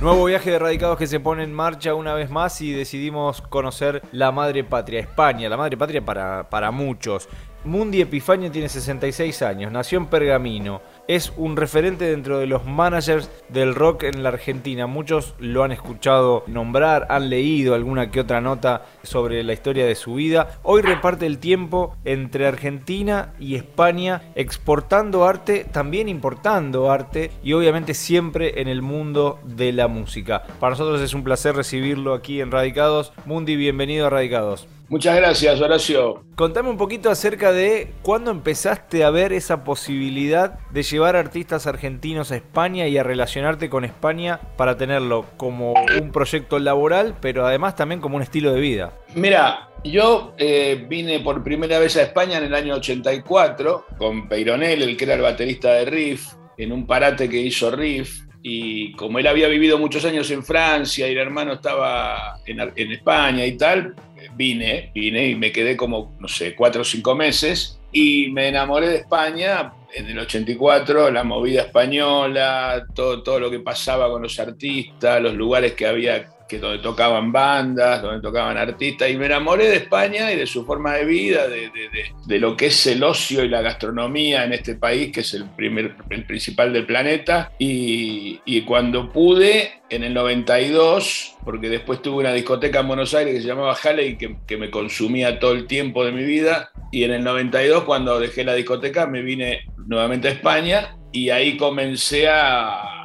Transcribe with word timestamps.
Nuevo 0.00 0.26
viaje 0.26 0.52
de 0.52 0.60
radicados 0.60 0.96
que 0.96 1.08
se 1.08 1.18
pone 1.18 1.42
en 1.42 1.52
marcha 1.52 1.92
una 1.92 2.14
vez 2.14 2.30
más 2.30 2.60
y 2.60 2.70
decidimos 2.70 3.42
conocer 3.42 4.00
la 4.12 4.30
madre 4.30 4.62
patria, 4.62 5.00
España, 5.00 5.48
la 5.48 5.56
madre 5.56 5.76
patria 5.76 6.04
para, 6.04 6.48
para 6.48 6.70
muchos. 6.70 7.28
Mundi 7.64 8.00
Epifanio 8.00 8.48
tiene 8.48 8.68
66 8.68 9.42
años, 9.42 9.72
nació 9.72 9.98
en 9.98 10.06
Pergamino, 10.06 10.80
es 11.08 11.32
un 11.38 11.56
referente 11.56 12.04
dentro 12.04 12.38
de 12.38 12.46
los 12.46 12.66
managers 12.66 13.30
del 13.48 13.74
rock 13.74 14.04
en 14.04 14.22
la 14.22 14.28
Argentina. 14.28 14.86
Muchos 14.86 15.34
lo 15.38 15.64
han 15.64 15.72
escuchado 15.72 16.44
nombrar, 16.46 17.06
han 17.08 17.30
leído 17.30 17.74
alguna 17.74 18.10
que 18.10 18.20
otra 18.20 18.42
nota 18.42 18.84
sobre 19.02 19.42
la 19.42 19.54
historia 19.54 19.86
de 19.86 19.94
su 19.94 20.14
vida. 20.14 20.58
Hoy 20.62 20.82
reparte 20.82 21.24
el 21.24 21.38
tiempo 21.38 21.96
entre 22.04 22.46
Argentina 22.46 23.32
y 23.40 23.54
España, 23.54 24.22
exportando 24.34 25.24
arte, 25.24 25.64
también 25.64 26.10
importando 26.10 26.90
arte 26.90 27.30
y 27.42 27.54
obviamente 27.54 27.94
siempre 27.94 28.60
en 28.60 28.68
el 28.68 28.82
mundo 28.82 29.40
de 29.44 29.72
la 29.72 29.88
música. 29.88 30.42
Para 30.60 30.72
nosotros 30.72 31.00
es 31.00 31.14
un 31.14 31.24
placer 31.24 31.56
recibirlo 31.56 32.12
aquí 32.12 32.42
en 32.42 32.50
Radicados. 32.50 33.14
Mundi, 33.24 33.56
bienvenido 33.56 34.06
a 34.06 34.10
Radicados. 34.10 34.68
Muchas 34.88 35.16
gracias, 35.16 35.60
Horacio. 35.60 36.24
Contame 36.34 36.70
un 36.70 36.78
poquito 36.78 37.10
acerca 37.10 37.52
de 37.52 37.92
cuándo 38.00 38.30
empezaste 38.30 39.04
a 39.04 39.10
ver 39.10 39.34
esa 39.34 39.62
posibilidad 39.62 40.58
de 40.70 40.82
llevar 40.82 41.14
artistas 41.14 41.66
argentinos 41.66 42.32
a 42.32 42.36
España 42.36 42.88
y 42.88 42.96
a 42.96 43.02
relacionarte 43.02 43.68
con 43.68 43.84
España 43.84 44.40
para 44.56 44.78
tenerlo 44.78 45.26
como 45.36 45.74
un 46.00 46.10
proyecto 46.10 46.58
laboral, 46.58 47.16
pero 47.20 47.46
además 47.46 47.76
también 47.76 48.00
como 48.00 48.16
un 48.16 48.22
estilo 48.22 48.50
de 48.52 48.60
vida. 48.60 48.92
Mira, 49.14 49.68
yo 49.84 50.34
eh, 50.38 50.86
vine 50.88 51.20
por 51.20 51.44
primera 51.44 51.78
vez 51.78 51.96
a 51.98 52.02
España 52.02 52.38
en 52.38 52.44
el 52.44 52.54
año 52.54 52.74
84 52.76 53.86
con 53.98 54.26
Peironel, 54.26 54.82
el 54.82 54.96
que 54.96 55.04
era 55.04 55.14
el 55.14 55.22
baterista 55.22 55.72
de 55.72 55.84
Riff, 55.84 56.32
en 56.56 56.72
un 56.72 56.86
parate 56.86 57.28
que 57.28 57.38
hizo 57.38 57.70
Riff 57.70 58.22
y 58.42 58.92
como 58.92 59.18
él 59.18 59.26
había 59.26 59.48
vivido 59.48 59.78
muchos 59.78 60.04
años 60.04 60.30
en 60.30 60.44
Francia 60.44 61.08
y 61.08 61.12
el 61.12 61.18
hermano 61.18 61.54
estaba 61.54 62.40
en, 62.46 62.60
en, 62.60 62.92
España 62.92 63.44
y 63.44 63.56
tal, 63.56 63.94
vine, 64.38 64.92
vine 64.94 65.26
y 65.26 65.34
me 65.34 65.52
quedé 65.52 65.76
como, 65.76 66.16
no 66.20 66.28
sé, 66.28 66.54
cuatro 66.54 66.82
o 66.82 66.84
cinco 66.84 67.14
meses 67.14 67.80
y 67.92 68.30
me 68.30 68.48
enamoré 68.48 68.88
de 68.88 68.96
España 68.96 69.72
en 69.92 70.06
el 70.06 70.18
84, 70.18 71.10
la 71.10 71.24
movida 71.24 71.62
española, 71.62 72.84
todo, 72.94 73.22
todo 73.22 73.40
lo 73.40 73.50
que 73.50 73.60
pasaba 73.60 74.08
con 74.08 74.22
los 74.22 74.38
artistas, 74.38 75.20
los 75.20 75.34
lugares 75.34 75.72
que 75.72 75.86
había 75.86 76.28
que 76.48 76.58
donde 76.58 76.78
tocaban 76.78 77.30
bandas, 77.30 78.02
donde 78.02 78.20
tocaban 78.20 78.56
artistas, 78.56 79.10
y 79.10 79.16
me 79.16 79.26
enamoré 79.26 79.68
de 79.68 79.76
España 79.76 80.32
y 80.32 80.36
de 80.36 80.46
su 80.46 80.64
forma 80.64 80.94
de 80.94 81.04
vida, 81.04 81.46
de, 81.46 81.70
de, 81.70 81.88
de, 81.90 82.12
de, 82.26 82.38
lo 82.38 82.56
que 82.56 82.66
es 82.66 82.86
el 82.86 83.02
ocio 83.02 83.44
y 83.44 83.48
la 83.48 83.60
gastronomía 83.60 84.44
en 84.44 84.54
este 84.54 84.74
país, 84.74 85.12
que 85.12 85.20
es 85.20 85.34
el, 85.34 85.44
primer, 85.50 85.94
el 86.10 86.24
principal 86.24 86.72
del 86.72 86.86
planeta, 86.86 87.52
y, 87.58 88.40
y 88.44 88.62
cuando 88.62 89.12
pude, 89.12 89.72
en 89.90 90.04
el 90.04 90.14
92, 90.14 91.36
porque 91.44 91.68
después 91.68 92.02
tuve 92.02 92.20
una 92.20 92.32
discoteca 92.32 92.80
en 92.80 92.88
Buenos 92.88 93.14
Aires 93.14 93.34
que 93.34 93.42
se 93.42 93.48
llamaba 93.48 93.76
Halley, 93.82 94.16
que, 94.16 94.36
que 94.46 94.56
me 94.56 94.70
consumía 94.70 95.38
todo 95.38 95.52
el 95.52 95.66
tiempo 95.66 96.04
de 96.04 96.12
mi 96.12 96.24
vida, 96.24 96.72
y 96.90 97.04
en 97.04 97.12
el 97.12 97.24
92, 97.24 97.84
cuando 97.84 98.18
dejé 98.18 98.44
la 98.44 98.54
discoteca, 98.54 99.06
me 99.06 99.22
vine 99.22 99.66
nuevamente 99.86 100.28
a 100.28 100.32
España, 100.32 100.96
y 101.12 101.30
ahí 101.30 101.56
comencé 101.56 102.28
a 102.28 102.97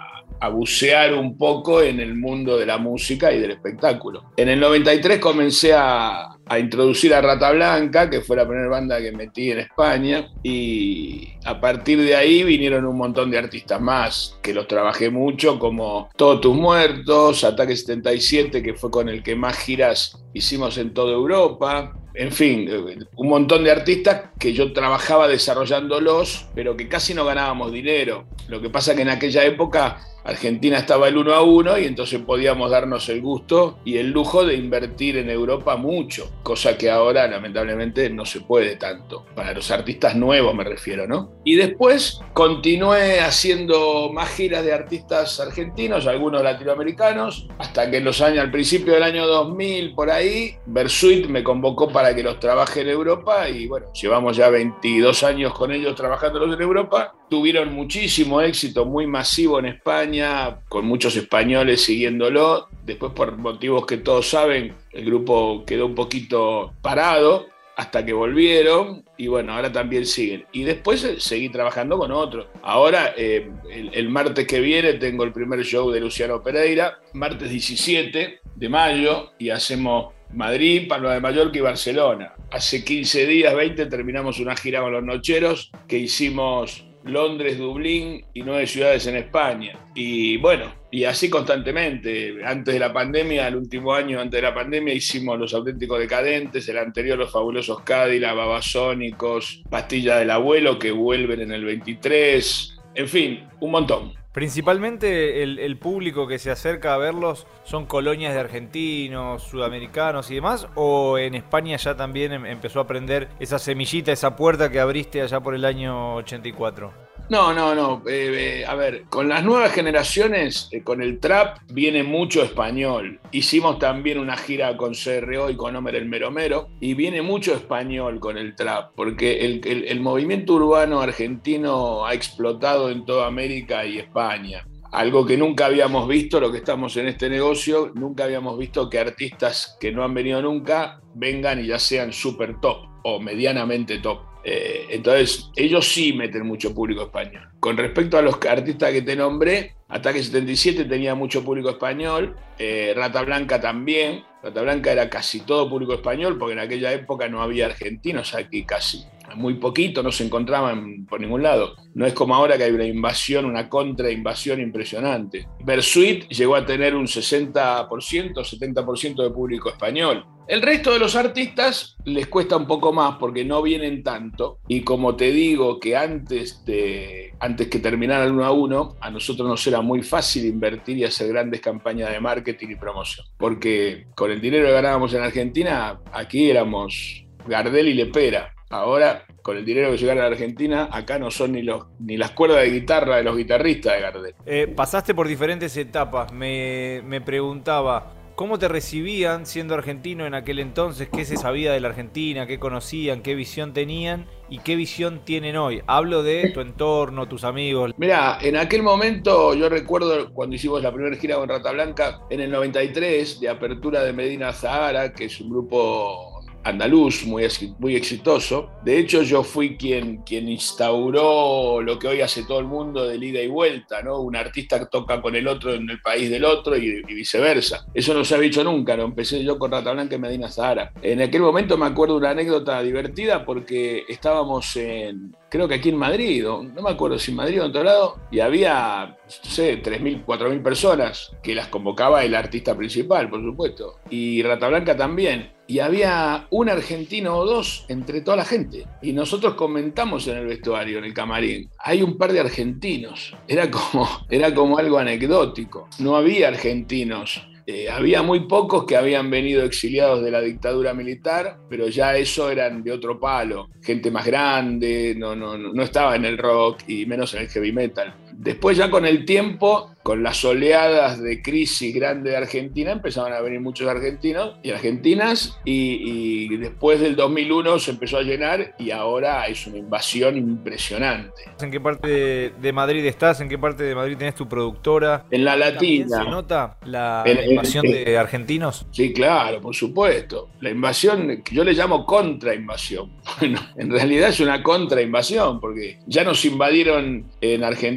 a 0.43 0.49
bucear 0.49 1.13
un 1.13 1.37
poco 1.37 1.81
en 1.81 2.01
el 2.01 2.15
mundo 2.15 2.57
de 2.57 2.65
la 2.65 2.77
música 2.77 3.31
y 3.31 3.39
del 3.39 3.51
espectáculo. 3.51 4.25
En 4.35 4.49
el 4.49 4.59
93 4.59 5.17
comencé 5.19 5.71
a, 5.73 6.37
a, 6.45 6.59
introducir 6.59 7.13
a 7.13 7.21
Rata 7.21 7.49
Blanca, 7.51 8.09
que 8.09 8.19
fue 8.19 8.35
la 8.35 8.45
primera 8.45 8.67
banda 8.67 8.99
que 8.99 9.13
metí 9.13 9.51
en 9.51 9.59
España, 9.59 10.27
y 10.43 11.29
a 11.45 11.61
partir 11.61 12.01
de 12.01 12.17
ahí 12.17 12.43
vinieron 12.43 12.85
un 12.85 12.97
montón 12.97 13.31
de 13.31 13.37
artistas 13.37 13.79
más, 13.79 14.37
que 14.41 14.53
los 14.53 14.67
trabajé 14.67 15.09
mucho, 15.09 15.57
como 15.57 16.09
Todos 16.17 16.41
tus 16.41 16.55
muertos, 16.57 17.45
Ataque 17.45 17.77
77, 17.77 18.61
que 18.61 18.73
fue 18.73 18.91
con 18.91 19.07
el 19.07 19.23
que 19.23 19.37
más 19.37 19.57
giras 19.57 20.25
hicimos 20.33 20.77
en 20.77 20.93
toda 20.93 21.13
Europa, 21.13 21.93
en 22.13 22.31
fin, 22.31 22.69
un 23.15 23.27
montón 23.27 23.63
de 23.63 23.71
artistas 23.71 24.29
que 24.39 24.53
yo 24.53 24.71
trabajaba 24.73 25.27
desarrollándolos, 25.27 26.47
pero 26.53 26.77
que 26.77 26.87
casi 26.87 27.13
no 27.13 27.25
ganábamos 27.25 27.71
dinero. 27.71 28.25
Lo 28.47 28.61
que 28.61 28.69
pasa 28.69 28.95
que 28.95 29.01
en 29.01 29.09
aquella 29.09 29.43
época 29.43 29.97
Argentina 30.23 30.77
estaba 30.77 31.07
el 31.07 31.17
uno 31.17 31.33
a 31.33 31.41
uno 31.41 31.77
y 31.77 31.85
entonces 31.85 32.19
podíamos 32.21 32.71
darnos 32.71 33.09
el 33.09 33.21
gusto 33.21 33.79
y 33.83 33.97
el 33.97 34.11
lujo 34.11 34.45
de 34.45 34.55
invertir 34.55 35.17
en 35.17 35.29
Europa 35.29 35.75
mucho, 35.75 36.31
cosa 36.43 36.77
que 36.77 36.89
ahora 36.89 37.27
lamentablemente 37.27 38.09
no 38.09 38.25
se 38.25 38.41
puede 38.41 38.77
tanto. 38.77 39.25
Para 39.35 39.53
los 39.53 39.69
artistas 39.71 40.15
nuevos 40.15 40.55
me 40.55 40.63
refiero, 40.63 41.07
¿no? 41.07 41.31
Y 41.43 41.55
después 41.55 42.21
continué 42.33 43.19
haciendo 43.19 44.11
más 44.11 44.29
giras 44.29 44.65
de 44.65 44.73
artistas 44.73 45.39
argentinos, 45.39 46.07
algunos 46.07 46.41
latinoamericanos, 46.41 47.47
hasta 47.59 47.89
que 47.89 47.97
en 47.97 48.05
los 48.05 48.21
años, 48.21 48.39
al 48.39 48.51
principio 48.51 48.93
del 48.93 49.03
año 49.03 49.27
2000, 49.27 49.93
por 49.93 50.09
ahí, 50.09 50.55
Versuit 50.65 51.27
me 51.27 51.43
convocó 51.43 51.89
para 51.89 52.15
que 52.15 52.23
los 52.23 52.39
trabaje 52.39 52.81
en 52.81 52.89
Europa 52.89 53.47
y 53.47 53.67
bueno, 53.67 53.87
llevamos 53.93 54.35
ya 54.35 54.49
22 54.49 55.23
años 55.23 55.53
con 55.53 55.71
ellos 55.71 55.95
trabajándolos 55.95 56.55
en 56.55 56.61
Europa. 56.61 57.13
Tuvieron 57.29 57.73
muchísimo 57.73 58.41
éxito, 58.41 58.85
muy 58.85 59.07
masivo 59.07 59.59
en 59.59 59.65
España 59.65 60.57
con 60.69 60.85
muchos 60.85 61.15
españoles 61.15 61.83
siguiéndolo. 61.83 62.67
Después, 62.83 63.13
por 63.13 63.37
motivos 63.37 63.85
que 63.85 63.97
todos 63.97 64.29
saben, 64.29 64.75
el 64.91 65.05
grupo 65.05 65.63
quedó 65.65 65.85
un 65.85 65.95
poquito 65.95 66.73
parado 66.81 67.52
hasta 67.75 68.05
que 68.05 68.13
volvieron 68.13 69.03
y 69.17 69.27
bueno, 69.27 69.53
ahora 69.53 69.71
también 69.71 70.05
siguen. 70.05 70.45
Y 70.51 70.63
después 70.63 71.07
seguí 71.17 71.49
trabajando 71.49 71.97
con 71.97 72.11
otros. 72.11 72.47
Ahora, 72.61 73.13
eh, 73.17 73.49
el, 73.71 73.91
el, 73.93 74.09
martes 74.09 74.45
que 74.45 74.59
viene, 74.59 74.93
tengo 74.93 75.23
el 75.23 75.31
primer 75.31 75.63
show 75.63 75.91
de 75.91 75.99
Luciano 75.99 76.41
Pereira, 76.41 76.99
martes 77.13 77.49
17 77.49 78.39
de 78.55 78.69
mayo, 78.69 79.31
y 79.39 79.49
hacemos 79.49 80.13
Madrid, 80.33 80.87
Palma 80.87 81.13
de 81.13 81.19
Mallorca 81.19 81.57
y 81.57 81.61
Barcelona. 81.61 82.33
Hace 82.51 82.83
15 82.83 83.25
días, 83.25 83.55
20, 83.55 83.85
terminamos 83.87 84.39
una 84.39 84.55
gira 84.55 84.81
con 84.81 84.91
los 84.91 85.03
Nocheros 85.03 85.71
que 85.87 85.97
hicimos 85.97 86.85
Londres, 87.05 87.57
Dublín 87.57 88.25
y 88.33 88.41
nueve 88.41 88.67
ciudades 88.67 89.07
en 89.07 89.17
España. 89.17 89.77
Y 89.93 90.37
bueno, 90.37 90.73
y 90.91 91.03
así 91.05 91.29
constantemente. 91.29 92.35
Antes 92.45 92.73
de 92.73 92.79
la 92.79 92.93
pandemia, 92.93 93.47
el 93.47 93.55
último 93.55 93.93
año 93.93 94.19
antes 94.19 94.37
de 94.37 94.47
la 94.47 94.53
pandemia, 94.53 94.93
hicimos 94.93 95.39
Los 95.39 95.53
Auténticos 95.53 95.99
Decadentes, 95.99 96.67
el 96.69 96.77
anterior 96.77 97.17
Los 97.17 97.31
Fabulosos 97.31 97.81
Cádila, 97.81 98.33
Babasónicos, 98.33 99.63
Pastilla 99.69 100.17
del 100.17 100.31
Abuelo, 100.31 100.79
que 100.79 100.91
vuelven 100.91 101.41
en 101.41 101.51
el 101.51 101.65
23. 101.65 102.77
En 102.95 103.07
fin, 103.07 103.43
un 103.59 103.71
montón. 103.71 104.22
Principalmente 104.33 105.43
el, 105.43 105.77
público 105.77 106.25
que 106.25 106.39
se 106.39 106.49
acerca 106.49 106.95
a 106.95 106.97
verlos 106.97 107.45
son 107.63 107.85
colonias 107.85 108.33
de 108.33 108.39
argentinos, 108.39 109.43
sudamericanos 109.43 110.31
y 110.31 110.35
demás, 110.35 110.67
o 110.73 111.19
en 111.19 111.35
España 111.35 111.77
ya 111.77 111.95
también 111.95 112.33
em, 112.33 112.45
empezó 112.47 112.79
a 112.79 112.83
aprender 112.83 113.29
esa 113.39 113.59
semillita, 113.59 114.11
esa 114.11 114.35
puerta 114.35 114.71
que 114.71 114.79
abriste 114.79 115.21
allá 115.21 115.39
por 115.39 115.53
el 115.53 115.65
año 115.65 116.15
84. 116.15 117.02
No, 117.29 117.53
no, 117.53 117.73
no. 117.73 118.03
Eh, 118.07 118.61
eh, 118.61 118.65
a 118.65 118.75
ver, 118.75 119.03
con 119.09 119.29
las 119.29 119.43
nuevas 119.43 119.71
generaciones, 119.71 120.67
eh, 120.71 120.83
con 120.83 121.01
el 121.01 121.19
trap, 121.19 121.57
viene 121.71 122.03
mucho 122.03 122.43
español. 122.43 123.19
Hicimos 123.31 123.79
también 123.79 124.19
una 124.19 124.35
gira 124.35 124.75
con 124.75 124.93
CRO 124.93 125.49
y 125.49 125.55
con 125.55 125.75
Homer 125.75 125.95
el 125.95 126.05
Meromero, 126.05 126.69
y 126.79 126.93
viene 126.93 127.21
mucho 127.21 127.53
español 127.53 128.19
con 128.19 128.37
el 128.37 128.55
trap, 128.55 128.91
porque 128.95 129.45
el, 129.45 129.85
el, 129.87 130.01
movimiento 130.01 130.53
urbano 130.53 131.01
argentino 131.01 132.05
ha 132.05 132.13
explotado 132.13 132.91
en 132.91 133.05
toda 133.05 133.27
América 133.27 133.85
y 133.85 133.99
España 133.99 134.67
algo 134.91 135.25
que 135.25 135.37
nunca 135.37 135.65
habíamos 135.65 136.07
visto, 136.07 136.39
lo 136.39 136.51
que 136.51 136.59
estamos 136.59 136.95
en 136.97 137.07
este 137.07 137.27
negocio, 137.27 137.91
nunca 137.95 138.25
habíamos 138.25 138.59
visto 138.59 138.91
que 138.91 138.99
artistas 138.99 139.75
que 139.79 139.91
no 139.91 140.03
han 140.03 140.13
venido 140.13 140.39
nunca 140.39 141.01
vengan 141.15 141.59
y 141.59 141.67
ya 141.67 141.79
sean 141.79 142.13
súper 142.13 142.59
top 142.61 142.85
o 143.03 143.19
medianamente 143.19 143.97
top. 143.97 144.32
Eh, 144.43 144.87
entonces, 144.89 145.49
ellos 145.55 145.87
sí 145.87 146.13
meten 146.13 146.45
mucho 146.45 146.73
público 146.73 147.03
español. 147.03 147.49
Con 147.59 147.77
respecto 147.77 148.17
a 148.17 148.21
los 148.21 148.37
artistas 148.45 148.91
que 148.91 149.01
te 149.01 149.15
nombré, 149.15 149.75
Ataque 149.87 150.21
77 150.21 150.85
tenía 150.85 151.15
mucho 151.15 151.43
público 151.43 151.69
español, 151.69 152.35
eh, 152.57 152.93
Rata 152.95 153.21
Blanca 153.21 153.61
también. 153.61 154.23
Rata 154.41 154.61
Blanca 154.61 154.91
era 154.91 155.09
casi 155.09 155.41
todo 155.41 155.69
público 155.69 155.93
español, 155.93 156.37
porque 156.37 156.53
en 156.53 156.59
aquella 156.59 156.91
época 156.91 157.29
no 157.29 157.41
había 157.41 157.67
argentinos 157.67 158.33
aquí 158.33 158.65
casi. 158.65 159.05
Muy 159.35 159.55
poquito, 159.55 160.03
no 160.03 160.11
se 160.11 160.25
encontraban 160.25 161.05
por 161.05 161.19
ningún 161.19 161.43
lado. 161.43 161.75
No 161.93 162.05
es 162.05 162.13
como 162.13 162.35
ahora 162.35 162.57
que 162.57 162.63
hay 162.63 162.71
una 162.71 162.85
invasión, 162.85 163.45
una 163.45 163.69
contrainvasión 163.69 164.61
impresionante. 164.61 165.47
Versuit 165.63 166.27
llegó 166.29 166.55
a 166.55 166.65
tener 166.65 166.95
un 166.95 167.05
60%, 167.05 167.87
70% 167.87 169.23
de 169.23 169.29
público 169.31 169.69
español. 169.69 170.25
El 170.45 170.61
resto 170.61 170.91
de 170.91 170.99
los 170.99 171.15
artistas 171.15 171.95
les 172.03 172.27
cuesta 172.27 172.57
un 172.57 172.67
poco 172.67 172.91
más 172.91 173.15
porque 173.17 173.45
no 173.45 173.61
vienen 173.61 174.03
tanto. 174.03 174.59
Y 174.67 174.81
como 174.81 175.15
te 175.15 175.31
digo 175.31 175.79
que 175.79 175.95
antes, 175.95 176.65
de, 176.65 177.33
antes 177.39 177.67
que 177.69 177.79
terminara 177.79 178.25
el 178.25 178.33
1 178.33 178.45
a 178.45 178.51
1, 178.51 178.97
a 178.99 179.09
nosotros 179.09 179.47
nos 179.47 179.65
era 179.65 179.81
muy 179.81 180.03
fácil 180.03 180.45
invertir 180.45 180.97
y 180.97 181.05
hacer 181.05 181.29
grandes 181.29 181.61
campañas 181.61 182.11
de 182.11 182.19
marketing 182.19 182.69
y 182.71 182.75
promoción. 182.75 183.25
Porque 183.37 184.07
con 184.15 184.31
el 184.31 184.41
dinero 184.41 184.65
que 184.65 184.73
ganábamos 184.73 185.13
en 185.13 185.23
Argentina, 185.23 185.99
aquí 186.11 186.49
éramos 186.49 187.25
Gardel 187.47 187.87
y 187.87 187.93
Lepera. 187.93 188.53
Ahora, 188.73 189.25
con 189.43 189.55
el 189.55 189.63
dinero 189.63 189.91
que 189.91 189.97
llegaron 189.97 190.23
a 190.23 190.27
la 190.27 190.31
Argentina, 190.31 190.89
acá 190.91 191.19
no 191.19 191.29
son 191.29 191.51
ni, 191.51 191.61
los, 191.61 191.85
ni 191.99 192.17
las 192.17 192.31
cuerdas 192.31 192.61
de 192.61 192.71
guitarra 192.71 193.17
de 193.17 193.23
los 193.23 193.37
guitarristas 193.37 193.93
de 193.93 194.01
Gardel. 194.01 194.35
Eh, 194.47 194.67
pasaste 194.67 195.13
por 195.13 195.27
diferentes 195.27 195.77
etapas. 195.77 196.33
Me, 196.33 197.03
me 197.05 197.21
preguntaba, 197.21 198.13
¿Cómo 198.35 198.57
te 198.57 198.67
recibían 198.67 199.45
siendo 199.45 199.75
argentino 199.75 200.25
en 200.25 200.33
aquel 200.33 200.57
entonces? 200.57 201.07
¿Qué 201.07 201.23
se 201.23 201.37
sabía 201.37 201.71
de 201.71 201.79
la 201.79 201.89
Argentina? 201.89 202.47
¿Qué 202.47 202.57
conocían? 202.57 203.21
¿Qué 203.21 203.35
visión 203.35 203.73
tenían? 203.73 204.25
¿Y 204.49 204.57
qué 204.57 204.75
visión 204.75 205.23
tienen 205.23 205.55
hoy? 205.55 205.83
Hablo 205.85 206.23
de 206.23 206.49
tu 206.49 206.59
entorno, 206.59 207.27
tus 207.27 207.43
amigos. 207.43 207.91
Mira, 207.97 208.39
en 208.41 208.57
aquel 208.57 208.81
momento 208.81 209.53
yo 209.53 209.69
recuerdo 209.69 210.33
cuando 210.33 210.55
hicimos 210.55 210.81
la 210.81 210.91
primera 210.91 211.15
gira 211.15 211.35
con 211.35 211.47
Rata 211.47 211.73
Blanca, 211.73 212.21
en 212.31 212.39
el 212.39 212.49
93, 212.49 213.39
de 213.39 213.49
apertura 213.49 214.03
de 214.03 214.13
Medina 214.13 214.51
Zahara, 214.51 215.13
que 215.13 215.25
es 215.25 215.39
un 215.39 215.51
grupo 215.51 216.32
andaluz 216.63 217.25
muy, 217.25 217.47
muy 217.79 217.95
exitoso. 217.95 218.69
De 218.83 218.97
hecho, 218.97 219.21
yo 219.23 219.43
fui 219.43 219.77
quien, 219.77 220.17
quien 220.23 220.47
instauró 220.49 221.81
lo 221.81 221.99
que 221.99 222.07
hoy 222.07 222.21
hace 222.21 222.43
todo 222.43 222.59
el 222.59 222.65
mundo 222.65 223.05
de 223.05 223.17
ida 223.23 223.41
y 223.41 223.47
vuelta, 223.47 224.01
¿no? 224.01 224.19
Un 224.19 224.35
artista 224.35 224.83
toca 224.89 225.21
con 225.21 225.35
el 225.35 225.47
otro 225.47 225.73
en 225.73 225.89
el 225.89 226.01
país 226.01 226.29
del 226.29 226.45
otro 226.45 226.75
y, 226.75 227.03
viceversa. 227.03 227.85
Eso 227.93 228.13
no 228.13 228.25
se 228.25 228.35
ha 228.35 228.39
dicho 228.39 228.63
nunca, 228.63 228.95
lo 228.95 229.03
empecé 229.03 229.43
yo 229.43 229.59
con 229.59 229.71
Rata 229.71 229.93
Blanca 229.93 230.15
en 230.15 230.21
Medina 230.21 230.49
Sahara. 230.49 230.91
En 231.01 231.21
aquel 231.21 231.41
momento 231.41 231.77
me 231.77 231.85
acuerdo 231.85 232.17
una 232.17 232.31
anécdota 232.31 232.81
divertida 232.81 233.45
porque 233.45 234.03
estábamos 234.07 234.75
en, 234.75 235.35
creo 235.49 235.67
que 235.67 235.75
aquí 235.75 235.89
en 235.89 235.97
Madrid, 235.97 236.43
no 236.43 236.81
me 236.81 236.89
acuerdo 236.89 237.19
si 237.19 237.31
en 237.31 237.37
Madrid 237.37 237.61
o 237.61 237.65
en 237.65 237.69
otro 237.69 237.83
lado, 237.83 238.17
y 238.31 238.39
había, 238.39 239.15
no 239.25 239.51
sé, 239.51 239.81
3.000, 239.81 240.25
4.000 240.25 240.63
personas 240.63 241.31
que 241.43 241.55
las 241.55 241.67
convocaba 241.67 242.23
el 242.23 242.35
artista 242.35 242.75
principal, 242.75 243.29
por 243.29 243.41
supuesto, 243.43 243.99
y 244.09 244.41
Rata 244.41 244.67
Blanca 244.67 244.97
también 244.97 245.51
y 245.73 245.79
había 245.79 246.45
un 246.51 246.69
argentino 246.69 247.35
o 247.35 247.45
dos 247.47 247.85
entre 247.87 248.21
toda 248.21 248.37
la 248.37 248.45
gente. 248.45 248.85
Y 249.01 249.11
nosotros 249.11 249.55
comentamos 249.55 250.27
en 250.27 250.37
el 250.37 250.45
vestuario, 250.45 250.99
en 250.99 251.05
el 251.05 251.15
camarín, 251.15 251.67
hay 251.79 252.03
un 252.03 252.15
par 252.15 252.31
de 252.31 252.41
argentinos. 252.41 253.35
Era 253.47 253.71
como, 253.71 254.07
era 254.29 254.53
como 254.53 254.77
algo 254.77 254.99
anecdótico. 254.99 255.89
No 255.97 256.15
había 256.15 256.49
argentinos. 256.49 257.47
Eh, 257.65 257.89
había 257.89 258.21
muy 258.21 258.41
pocos 258.41 258.85
que 258.85 258.95
habían 258.95 259.31
venido 259.31 259.63
exiliados 259.63 260.23
de 260.23 260.29
la 260.29 260.41
dictadura 260.41 260.93
militar, 260.93 261.57
pero 261.67 261.87
ya 261.87 262.15
eso 262.15 262.51
eran 262.51 262.83
de 262.83 262.91
otro 262.91 263.19
palo. 263.19 263.69
Gente 263.81 264.11
más 264.11 264.27
grande, 264.27 265.15
no, 265.17 265.35
no, 265.35 265.57
no 265.57 265.81
estaba 265.81 266.15
en 266.15 266.25
el 266.25 266.37
rock 266.37 266.81
y 266.87 267.07
menos 267.07 267.33
en 267.33 267.41
el 267.41 267.49
heavy 267.49 267.71
metal. 267.71 268.13
Después 268.31 268.77
ya 268.77 268.91
con 268.91 269.07
el 269.07 269.25
tiempo, 269.25 269.92
con 270.03 270.23
las 270.23 270.43
oleadas 270.43 271.21
de 271.21 271.41
crisis 271.41 271.95
grande 271.95 272.31
de 272.31 272.37
Argentina, 272.37 272.91
empezaban 272.91 273.33
a 273.33 273.41
venir 273.41 273.61
muchos 273.61 273.87
argentinos 273.87 274.55
y 274.61 274.71
argentinas 274.71 275.59
y, 275.63 276.55
después 276.57 276.99
del 276.99 277.15
2001 277.15 277.79
se 277.79 277.91
empezó 277.91 278.17
a 278.17 278.21
llenar 278.21 278.75
y 278.77 278.91
ahora 278.91 279.45
es 279.47 279.65
una 279.67 279.77
invasión 279.77 280.37
impresionante. 280.37 281.43
¿En 281.59 281.71
qué 281.71 281.79
parte 281.79 282.53
de 282.59 282.73
Madrid 282.73 283.05
estás? 283.05 283.41
¿En 283.41 283.49
qué 283.49 283.57
parte 283.57 283.83
de 283.83 283.95
Madrid 283.95 284.17
tenés 284.17 284.35
tu 284.35 284.47
productora? 284.47 285.25
En 285.31 285.43
la 285.43 285.55
Latina. 285.55 286.23
¿Se 286.23 286.29
nota 286.29 286.77
la 286.85 287.23
invasión 287.49 287.85
de 287.85 288.17
argentinos? 288.17 288.85
Sí, 288.91 289.13
claro, 289.13 289.61
por 289.61 289.75
supuesto. 289.75 290.49
La 290.59 290.69
invasión, 290.69 291.43
yo 291.51 291.63
le 291.63 291.73
llamo 291.73 292.05
contrainvasión. 292.05 293.11
Bueno, 293.39 293.59
en 293.75 293.89
realidad 293.89 294.29
es 294.29 294.39
una 294.39 294.61
contrainvasión 294.63 295.59
porque 295.59 295.99
ya 296.05 296.23
nos 296.23 296.45
invadieron 296.45 297.25
en 297.41 297.63
Argentina 297.63 297.93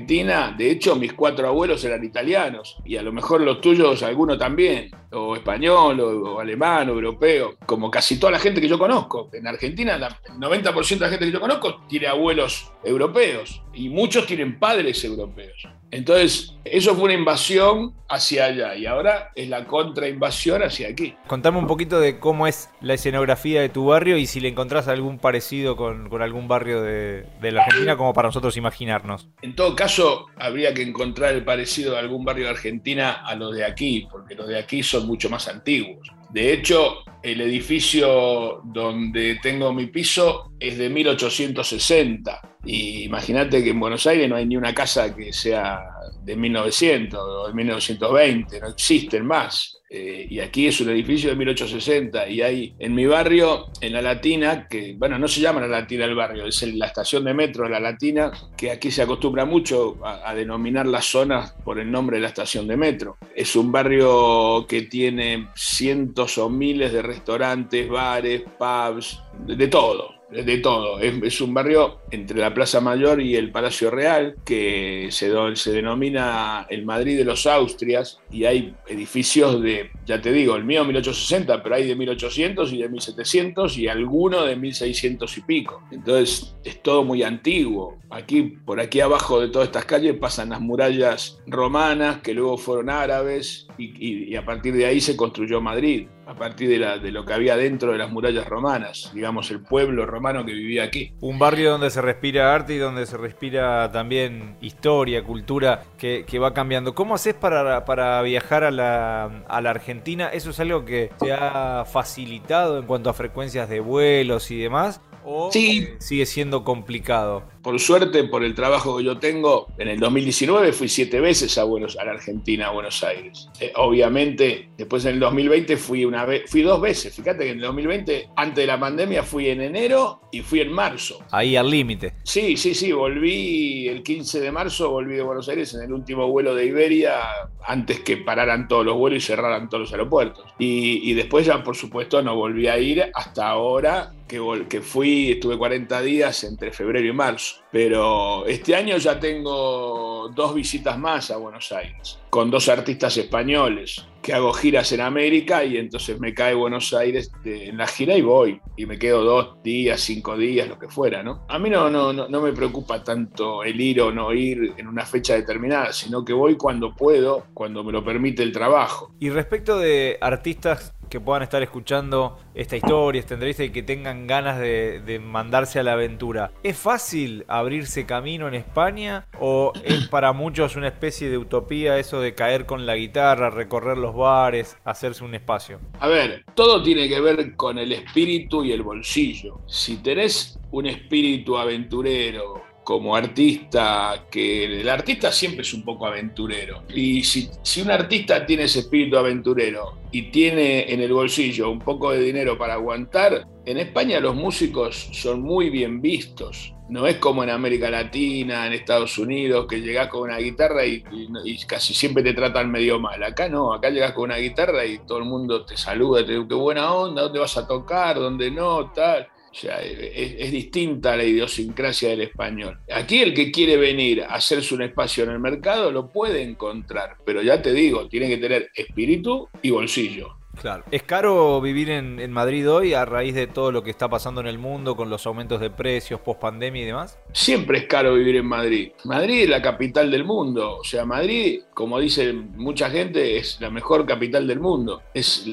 de 0.56 0.70
hecho, 0.70 0.97
mis 0.97 1.12
cuatro 1.12 1.49
abuelos 1.49 1.85
eran 1.85 1.96
italianos 2.05 2.77
y 2.85 2.97
a 2.97 3.03
lo 3.03 3.13
mejor 3.13 3.41
los 3.41 3.61
tuyos, 3.61 4.03
alguno 4.03 4.37
también, 4.39 4.91
o 5.17 5.37
español, 5.37 6.01
o, 6.01 6.41
alemán, 6.41 6.89
o 6.91 6.93
europeo, 6.93 7.57
como 7.65 7.91
casi 7.91 8.19
toda 8.19 8.33
la 8.33 8.39
gente 8.39 8.61
que 8.61 8.69
yo 8.69 8.79
conozco. 8.79 9.31
En 9.33 9.47
Argentina, 9.47 9.95
el 9.95 10.03
90% 10.35 10.89
de 10.89 11.01
la 11.01 11.09
gente 11.09 11.27
que 11.27 11.33
yo 11.33 11.41
conozco 11.41 11.83
tiene 11.89 12.07
abuelos 12.07 12.73
europeos 12.85 13.63
y 13.75 13.89
muchos 13.89 14.27
tienen 14.27 14.59
padres 14.59 15.05
europeos. 15.05 15.69
Entonces, 15.91 16.55
eso 16.65 16.95
fue 16.95 17.05
una 17.05 17.15
invasión 17.15 17.95
hacia 18.09 18.47
allá 18.47 18.75
y 18.75 18.87
ahora 18.87 19.31
es 19.35 19.49
la 19.49 19.67
contrainvasión 19.67 20.63
hacia 20.63 20.89
aquí. 20.89 21.15
Contame 21.29 21.59
un 21.59 21.67
poquito 21.67 22.01
de 22.01 22.19
cómo 22.19 22.47
es 22.47 22.71
la 22.81 22.95
escenografía 22.95 23.61
de 23.61 23.69
tu 23.69 23.87
barrio 23.87 24.17
y 24.17 24.27
si 24.27 24.41
le 24.41 24.49
encontrás 24.49 24.89
algún 24.89 25.19
parecido 25.19 25.77
con, 25.77 26.11
algún 26.21 26.49
barrio 26.49 26.83
de, 26.83 27.25
de, 27.41 27.53
la 27.53 27.62
Argentina 27.62 27.97
como 27.97 28.12
para 28.12 28.29
nosotros 28.29 28.57
imaginarnos. 28.57 29.29
En 29.43 29.55
todo 29.55 29.77
caso, 29.77 30.27
habría 30.37 30.75
que 30.75 30.83
encontrar 30.83 31.35
el 31.35 31.45
parecido 31.45 31.93
de 31.93 31.99
algún 31.99 32.25
barrio 32.25 32.47
de 32.47 32.51
Argentina 32.51 33.25
a 33.25 33.35
los 33.37 33.55
de 33.55 33.65
aquí, 33.65 34.09
porque 34.11 34.35
los 34.35 34.49
de 34.49 34.59
aquí 34.59 34.83
son 34.83 35.06
mucho 35.06 35.31
más 35.31 35.49
antiguos. 35.49 36.08
De 36.31 36.53
hecho, 36.53 36.99
el 37.23 37.41
edificio 37.41 38.61
donde 38.64 39.38
tengo 39.43 39.73
mi 39.73 39.87
piso 39.87 40.53
es 40.58 40.79
de 40.79 40.88
1860. 40.91 42.41
Y 42.64 43.05
imagínate 43.05 43.62
que 43.62 43.70
en 43.70 43.81
Buenos 43.81 44.06
Aires 44.06 44.29
no 44.29 44.37
hay 44.37 44.47
ni 44.47 44.56
una 44.56 44.75
casa 44.75 45.14
que 45.14 45.32
sea 45.32 45.81
de 46.23 46.35
1900 46.35 47.20
o 47.20 47.47
de 47.47 47.55
1920, 47.55 48.61
no 48.61 48.69
existen 48.69 49.25
más. 49.25 49.73
Eh, 49.88 50.26
y 50.29 50.41
aquí 50.41 50.67
es 50.67 50.81
un 50.81 50.91
edificio 50.91 51.31
de 51.31 51.37
1860 51.37 52.29
y 52.29 52.43
hay 52.43 52.75
en 52.81 52.93
mi 52.93 53.06
barrio, 53.06 53.67
en 53.81 53.93
La 53.93 54.03
Latina, 54.03 54.67
que 54.69 54.97
bueno, 54.99 55.17
no 55.17 55.29
se 55.29 55.41
llama 55.41 55.61
La 55.61 55.69
Latina 55.69 56.05
el 56.05 56.17
barrio, 56.17 56.44
es 56.44 56.61
la 56.75 56.87
estación 56.87 57.25
de 57.25 57.32
metro 57.35 57.69
La 57.69 57.79
Latina, 57.79 58.32
que 58.56 58.73
aquí 58.73 58.91
se 58.91 59.02
acostumbra 59.02 59.44
mucho 59.44 59.99
a, 60.05 60.35
denominar 60.35 60.87
las 60.87 61.05
zonas 61.05 61.52
por 61.64 61.79
el 61.79 61.88
nombre 61.88 62.17
de 62.17 62.23
la 62.23 62.29
estación 62.29 62.67
de 62.67 62.76
metro. 62.76 63.17
Es 63.35 63.55
un 63.55 63.70
barrio 63.70 64.67
que 64.69 64.82
tiene 64.82 65.49
cientos 65.55 66.37
o 66.38 66.50
miles 66.50 66.93
de 66.93 67.02
restaurantes, 67.02 67.88
bares, 67.88 68.43
pubs, 68.59 69.20
de 69.47 69.69
todo 69.69 70.16
de 70.31 70.58
todo. 70.58 70.99
Es, 71.00 71.40
un 71.40 71.55
barrio 71.55 72.00
entre 72.11 72.40
la 72.40 72.52
Plaza 72.52 72.81
Mayor 72.81 73.20
y 73.20 73.37
el 73.37 73.50
Palacio 73.50 73.90
Real, 73.90 74.37
que 74.44 75.08
se, 75.11 75.31
se 75.56 75.73
denomina 75.73 76.67
el 76.69 76.84
Madrid 76.84 77.17
de 77.17 77.25
los 77.25 77.46
Austrias, 77.46 78.19
y 78.31 78.44
hay 78.44 78.75
edificios 78.88 79.62
de, 79.62 79.90
ya 80.05 80.20
te 80.20 80.32
digo, 80.32 80.56
el 80.56 80.64
mío 80.64 80.84
1860, 80.84 81.62
pero 81.62 81.75
hay 81.76 81.87
de 81.87 81.94
1800 81.94 82.73
y 82.73 82.82
de 82.82 82.88
1700 82.88 83.78
y 83.78 83.88
alguno 83.88 84.44
de 84.44 84.56
1600 84.56 85.38
y 85.38 85.40
pico. 85.43 85.82
Entonces 85.90 86.56
es 86.64 86.82
todo 86.82 87.05
muy 87.05 87.23
antiguo. 87.23 87.99
Aquí, 88.11 88.43
por 88.64 88.81
aquí 88.81 89.00
abajo 89.00 89.40
de 89.40 89.49
todas 89.49 89.69
estas 89.69 89.84
calles 89.84 90.17
pasan 90.17 90.50
las 90.50 90.61
murallas 90.61 91.40
romanas, 91.46 92.20
que 92.20 92.34
luego 92.34 92.58
fueron 92.58 92.90
árabes, 92.90 93.66
y 93.78 94.34
a 94.37 94.44
partir 94.44 94.75
de 94.75 94.87
ahí 94.87 95.00
se 95.00 95.17
construyó 95.17 95.61
Madrid 95.61 96.06
a 96.26 96.34
partir 96.34 96.69
de, 96.69 96.78
la, 96.78 96.99
de, 96.99 97.12
lo 97.12 97.25
que 97.25 97.32
había 97.32 97.56
dentro 97.56 97.93
de 97.93 97.99
las 97.99 98.11
murallas 98.11 98.49
romanas, 98.49 99.12
digamos, 99.14 99.50
el 99.52 99.61
pueblo 99.61 100.06
romano 100.06 100.44
que 100.44 100.52
vivía 100.52 100.82
aquí. 100.82 101.12
Un 101.20 101.38
barrio 101.38 101.70
donde 101.70 101.88
se 101.88 102.02
respira 102.02 102.52
arte 102.52 102.75
y 102.75 102.78
donde 102.78 103.06
se 103.06 103.17
respira 103.17 103.93
también 103.93 104.56
historia, 104.61 105.23
cultura, 105.23 105.85
que, 105.97 106.25
va 106.38 106.52
cambiando. 106.52 106.95
¿Cómo 106.95 107.14
haces 107.14 107.35
para, 107.35 107.85
para 107.85 108.21
viajar 108.23 108.64
a 108.64 108.73
la, 108.73 109.45
a 109.49 109.61
la, 109.61 109.71
Argentina? 109.71 110.28
¿Eso 110.28 110.50
es 110.50 110.59
algo 110.59 110.85
que 110.85 111.11
te 111.18 111.33
ha 111.33 111.85
facilitado 111.85 112.78
en 112.78 112.87
cuanto 112.87 113.09
a 113.09 113.14
frecuencias 113.14 113.68
de 113.68 113.78
vuelos 113.78 114.50
y 114.50 114.59
demás? 114.59 115.00
¿O 115.25 115.50
sí. 115.52 115.88
sigue 115.99 116.26
siendo 116.26 116.64
complicado? 116.64 117.45
Por 117.66 117.80
suerte, 117.80 118.23
por 118.23 118.44
el 118.44 118.54
trabajo 118.54 118.96
que 118.96 119.02
yo 119.02 119.18
tengo, 119.18 119.66
en 119.76 119.88
el 119.88 119.99
2019 119.99 120.73
fui 120.73 120.88
siete 120.88 121.18
veces 121.18 121.58
a, 121.58 121.64
Buenos, 121.64 121.99
a 121.99 122.04
la 122.04 122.12
Argentina, 122.12 122.68
a 122.68 122.70
Buenos 122.70 123.02
Aires. 123.02 123.49
Eh, 123.58 123.73
obviamente, 123.75 124.68
después 124.78 125.04
en 125.04 125.14
el 125.14 125.18
2020 125.18 125.76
fui, 125.76 126.04
una 126.04 126.25
vez, 126.25 126.49
fui 126.49 126.62
dos 126.62 126.80
veces. 126.80 127.16
Fíjate 127.16 127.42
que 127.42 127.50
en 127.50 127.56
el 127.56 127.64
2020, 127.64 128.28
antes 128.37 128.54
de 128.54 128.66
la 128.68 128.78
pandemia, 128.78 129.25
fui 129.25 129.49
en 129.49 129.62
enero 129.62 130.20
y 130.30 130.42
fui 130.42 130.61
en 130.61 130.73
marzo. 130.73 131.18
Ahí 131.32 131.56
al 131.56 131.68
límite. 131.68 132.14
Sí, 132.23 132.56
sí, 132.56 132.73
sí. 132.73 132.92
Volví 132.92 133.88
el 133.88 134.04
15 134.04 134.38
de 134.38 134.52
marzo, 134.52 134.90
volví 134.90 135.16
de 135.16 135.23
Buenos 135.23 135.49
Aires 135.49 135.75
en 135.75 135.82
el 135.82 135.92
último 135.92 136.28
vuelo 136.28 136.54
de 136.54 136.66
Iberia, 136.66 137.18
antes 137.66 137.99
que 137.99 138.16
pararan 138.18 138.68
todos 138.68 138.87
los 138.87 138.96
vuelos 138.96 139.25
y 139.25 139.26
cerraran 139.26 139.68
todos 139.68 139.80
los 139.80 139.92
aeropuertos. 139.92 140.44
Y, 140.61 141.14
después 141.14 141.44
ya, 141.44 141.64
por 141.64 141.75
supuesto, 141.75 142.23
no 142.23 142.37
volví 142.37 142.68
a 142.68 142.78
ir 142.78 143.11
hasta 143.12 143.49
ahora 143.49 144.12
que, 144.28 144.40
que 144.68 144.80
fui, 144.82 145.32
estuve 145.32 145.58
40 145.58 146.00
días 146.02 146.44
entre 146.44 146.70
febrero 146.70 147.08
y 147.08 147.12
marzo. 147.12 147.56
Pero 147.71 148.47
este 148.47 148.75
año 148.75 148.97
ya 148.97 149.19
tengo 149.19 150.31
dos 150.35 150.55
visitas 150.55 150.99
más 150.99 151.31
a 151.31 151.37
Buenos 151.37 151.73
Aires, 151.73 152.19
con 152.31 152.51
dos 152.51 152.69
artistas 152.69 153.17
españoles, 153.17 154.07
que 154.23 154.33
hago 154.33 154.53
giras 154.53 154.91
en 154.93 155.01
América 155.01 155.63
y 155.63 155.77
entonces 155.77 156.19
me 156.19 156.35
cae 156.35 156.55
Buenos 156.55 156.93
Aires 156.93 157.31
en 157.45 157.77
la 157.77 157.87
gira 157.87 158.17
y 158.17 158.23
voy. 158.23 158.61
Y 158.77 158.87
me 158.87 158.99
quedo 158.99 159.23
dos 159.23 159.63
días, 159.63 160.01
cinco 160.01 160.37
días, 160.37 160.69
lo 160.69 160.79
que 160.79 160.89
fuera, 160.89 161.23
¿no? 161.23 161.45
A 161.49 161.59
mí 161.59 161.71
no, 161.71 161.89
no, 161.89 162.13
no, 162.13 162.41
me 162.41 162.53
preocupa 162.53 163.05
tanto 163.05 163.63
el 163.63 163.81
ir 163.81 164.01
o 164.01 164.11
no 164.11 164.33
ir 164.33 164.75
en 164.77 164.89
una 164.89 165.07
fecha 165.07 165.35
determinada, 165.35 165.93
sino 165.93 166.25
que 166.25 166.33
voy 166.33 166.57
cuando 166.57 166.95
puedo, 166.95 167.47
cuando 167.55 167.85
me 167.85 167.93
lo 167.93 168.05
permite 168.05 168.43
el 168.43 168.51
trabajo. 168.51 169.13
Y 169.21 169.31
respecto 169.31 169.79
de 169.79 170.19
artistas 170.21 170.96
que 171.09 171.21
puedan 171.21 171.43
estar 171.43 171.63
escuchando 171.63 172.39
esta 172.55 172.77
historia, 172.77 173.21
esta 173.21 173.35
entrevista 173.35 173.65
y 173.65 173.71
que 173.71 173.83
tengan 173.83 174.27
ganas 174.27 174.59
de, 174.59 175.01
de 175.01 175.19
mandarse 175.19 175.79
a 175.79 175.83
la 175.83 175.93
aventura. 175.93 176.53
¿Es 176.63 176.77
fácil 176.77 177.45
abrirse 177.49 178.07
camino 178.07 178.49
en 178.49 178.55
España 178.55 179.27
o 179.41 179.73
es 179.85 180.09
para 180.09 180.33
muchos 180.33 180.77
una 180.77 180.89
especie 180.89 181.29
de 181.29 181.39
utopía 181.39 181.99
eso 181.99 182.21
de 182.21 182.35
caer 182.35 182.67
con 182.67 182.87
la 182.87 182.97
guitarra, 182.97 183.51
recorrer 183.51 183.99
los 183.99 184.15
bares, 184.15 184.77
hacerse 184.85 185.25
un 185.25 185.35
espacio? 185.35 185.81
A 186.01 186.09
ver, 186.09 186.45
todo 186.55 186.83
tiene 186.83 187.09
que 187.09 187.21
ver 187.21 187.57
con 187.57 187.79
el 187.79 187.93
espíritu 187.93 188.65
y 188.65 188.73
el 188.73 188.83
bolsillo. 188.83 189.61
Si 189.67 189.97
tenés 189.97 190.59
un 190.71 190.87
espíritu 190.87 191.57
aventurero, 191.57 192.65
como 192.87 193.16
artista, 193.16 194.26
que 194.31 194.81
el 194.81 194.88
artista 194.88 195.33
siempre 195.33 195.62
es 195.62 195.75
un 195.75 195.83
poco 195.83 196.07
aventurero. 196.07 196.85
Y 196.95 197.25
si, 197.25 197.50
si, 197.62 197.83
un 197.83 197.90
artista 197.90 198.47
tiene 198.47 198.62
ese 198.62 198.78
espíritu 198.78 199.16
aventurero 199.16 199.99
y 200.12 200.31
tiene 200.31 200.93
en 200.93 201.00
el 201.00 201.12
bolsillo 201.12 201.69
un 201.69 201.81
poco 201.81 202.12
de 202.12 202.21
dinero 202.21 202.57
para 202.57 202.75
aguantar, 202.75 203.45
en 203.64 203.78
España 203.78 204.21
los 204.21 204.37
músicos 204.37 205.09
son 205.12 205.43
muy 205.43 205.69
bien 205.69 206.00
vistos. 206.00 206.75
No 206.88 207.09
es 207.09 207.16
como 207.16 207.43
en 207.43 207.50
América 207.50 207.90
Latina, 207.90 208.69
en 208.69 208.73
Estados 208.73 209.19
Unidos, 209.19 209.66
que 209.69 209.81
llegás 209.81 210.07
con 210.07 210.21
una 210.23 210.38
guitarra 210.38 210.87
y, 210.87 211.02
y, 211.45 211.59
casi 211.66 211.93
siempre 211.93 212.23
te 212.23 212.35
tratan 212.35 212.71
medio 212.71 213.00
mal. 213.00 213.21
Acá 213.25 213.49
no, 213.49 213.75
acá 213.75 213.90
llegás 213.90 214.12
con 214.12 214.26
una 214.31 214.37
guitarra 214.37 214.87
y 214.87 214.99
todo 214.99 215.19
el 215.19 215.25
mundo 215.25 215.64
te 215.64 215.76
saluda, 215.76 216.25
te 216.25 216.35
dice, 216.35 216.47
qué 216.49 216.55
buena 216.55 216.95
onda, 216.95 217.23
¿dónde 217.23 217.40
vas 217.40 217.57
a 217.57 217.66
tocar? 217.66 218.14
¿Dónde 218.14 218.49
no? 218.52 218.93
Tal. 218.93 219.26
O 219.57 219.59
sea, 219.59 219.81
es, 219.81 220.53
distinta 220.53 221.17
la 221.17 221.25
idiosincrasia 221.25 222.11
del 222.11 222.21
español. 222.21 222.79
Aquí 222.93 223.23
el 223.23 223.33
que 223.33 223.51
quiere 223.51 223.79
venir 223.79 224.23
a 224.23 224.35
hacerse 224.35 224.75
un 224.75 224.83
espacio 224.83 225.25
en 225.25 225.31
el 225.31 225.39
mercado 225.39 225.91
lo 225.91 226.13
puede 226.13 226.43
encontrar, 226.43 227.17
pero 227.25 227.41
ya 227.41 227.63
te 227.63 227.73
digo, 227.73 228.07
tiene 228.07 228.29
que 228.29 228.37
tener 228.37 228.71
espíritu 228.75 229.49
y 229.63 229.71
bolsillo. 229.71 230.37
Claro. 230.61 230.85
¿Es 230.91 231.03
caro 231.03 231.61
vivir 231.61 231.91
en, 231.91 232.33
Madrid 232.33 232.71
hoy 232.71 232.95
a 232.95 233.05
raíz 233.05 233.35
de 233.35 233.47
todo 233.47 233.73
lo 233.73 233.83
que 233.83 233.91
está 233.91 234.09
pasando 234.09 234.41
en 234.41 234.47
el 234.47 234.59
mundo 234.59 234.97
con 234.97 235.11
los 235.11 235.27
aumentos 235.27 235.61
de 235.61 235.71
precios, 235.71 236.21
post 236.21 236.41
pandemia 236.41 236.83
y 236.83 236.87
demás? 236.87 237.19
Siempre 237.33 237.79
es 237.79 237.87
caro 237.87 238.15
vivir 238.15 238.37
en 238.37 238.47
Madrid. 238.47 238.93
Madrid 239.05 239.43
es 239.43 239.49
la 239.49 239.63
capital 239.63 240.11
del 240.11 240.25
mundo. 240.25 240.79
O 240.79 240.85
sea, 240.85 241.05
Madrid, 241.05 241.63
como 241.73 242.01
dice 242.01 242.33
mucha 242.33 242.91
gente, 242.91 243.39
es 243.39 243.61
la 243.61 243.71
mejor 243.71 244.07
capital 244.07 244.47
del 244.47 244.61
mundo. 244.61 245.03
Es, 245.15 245.47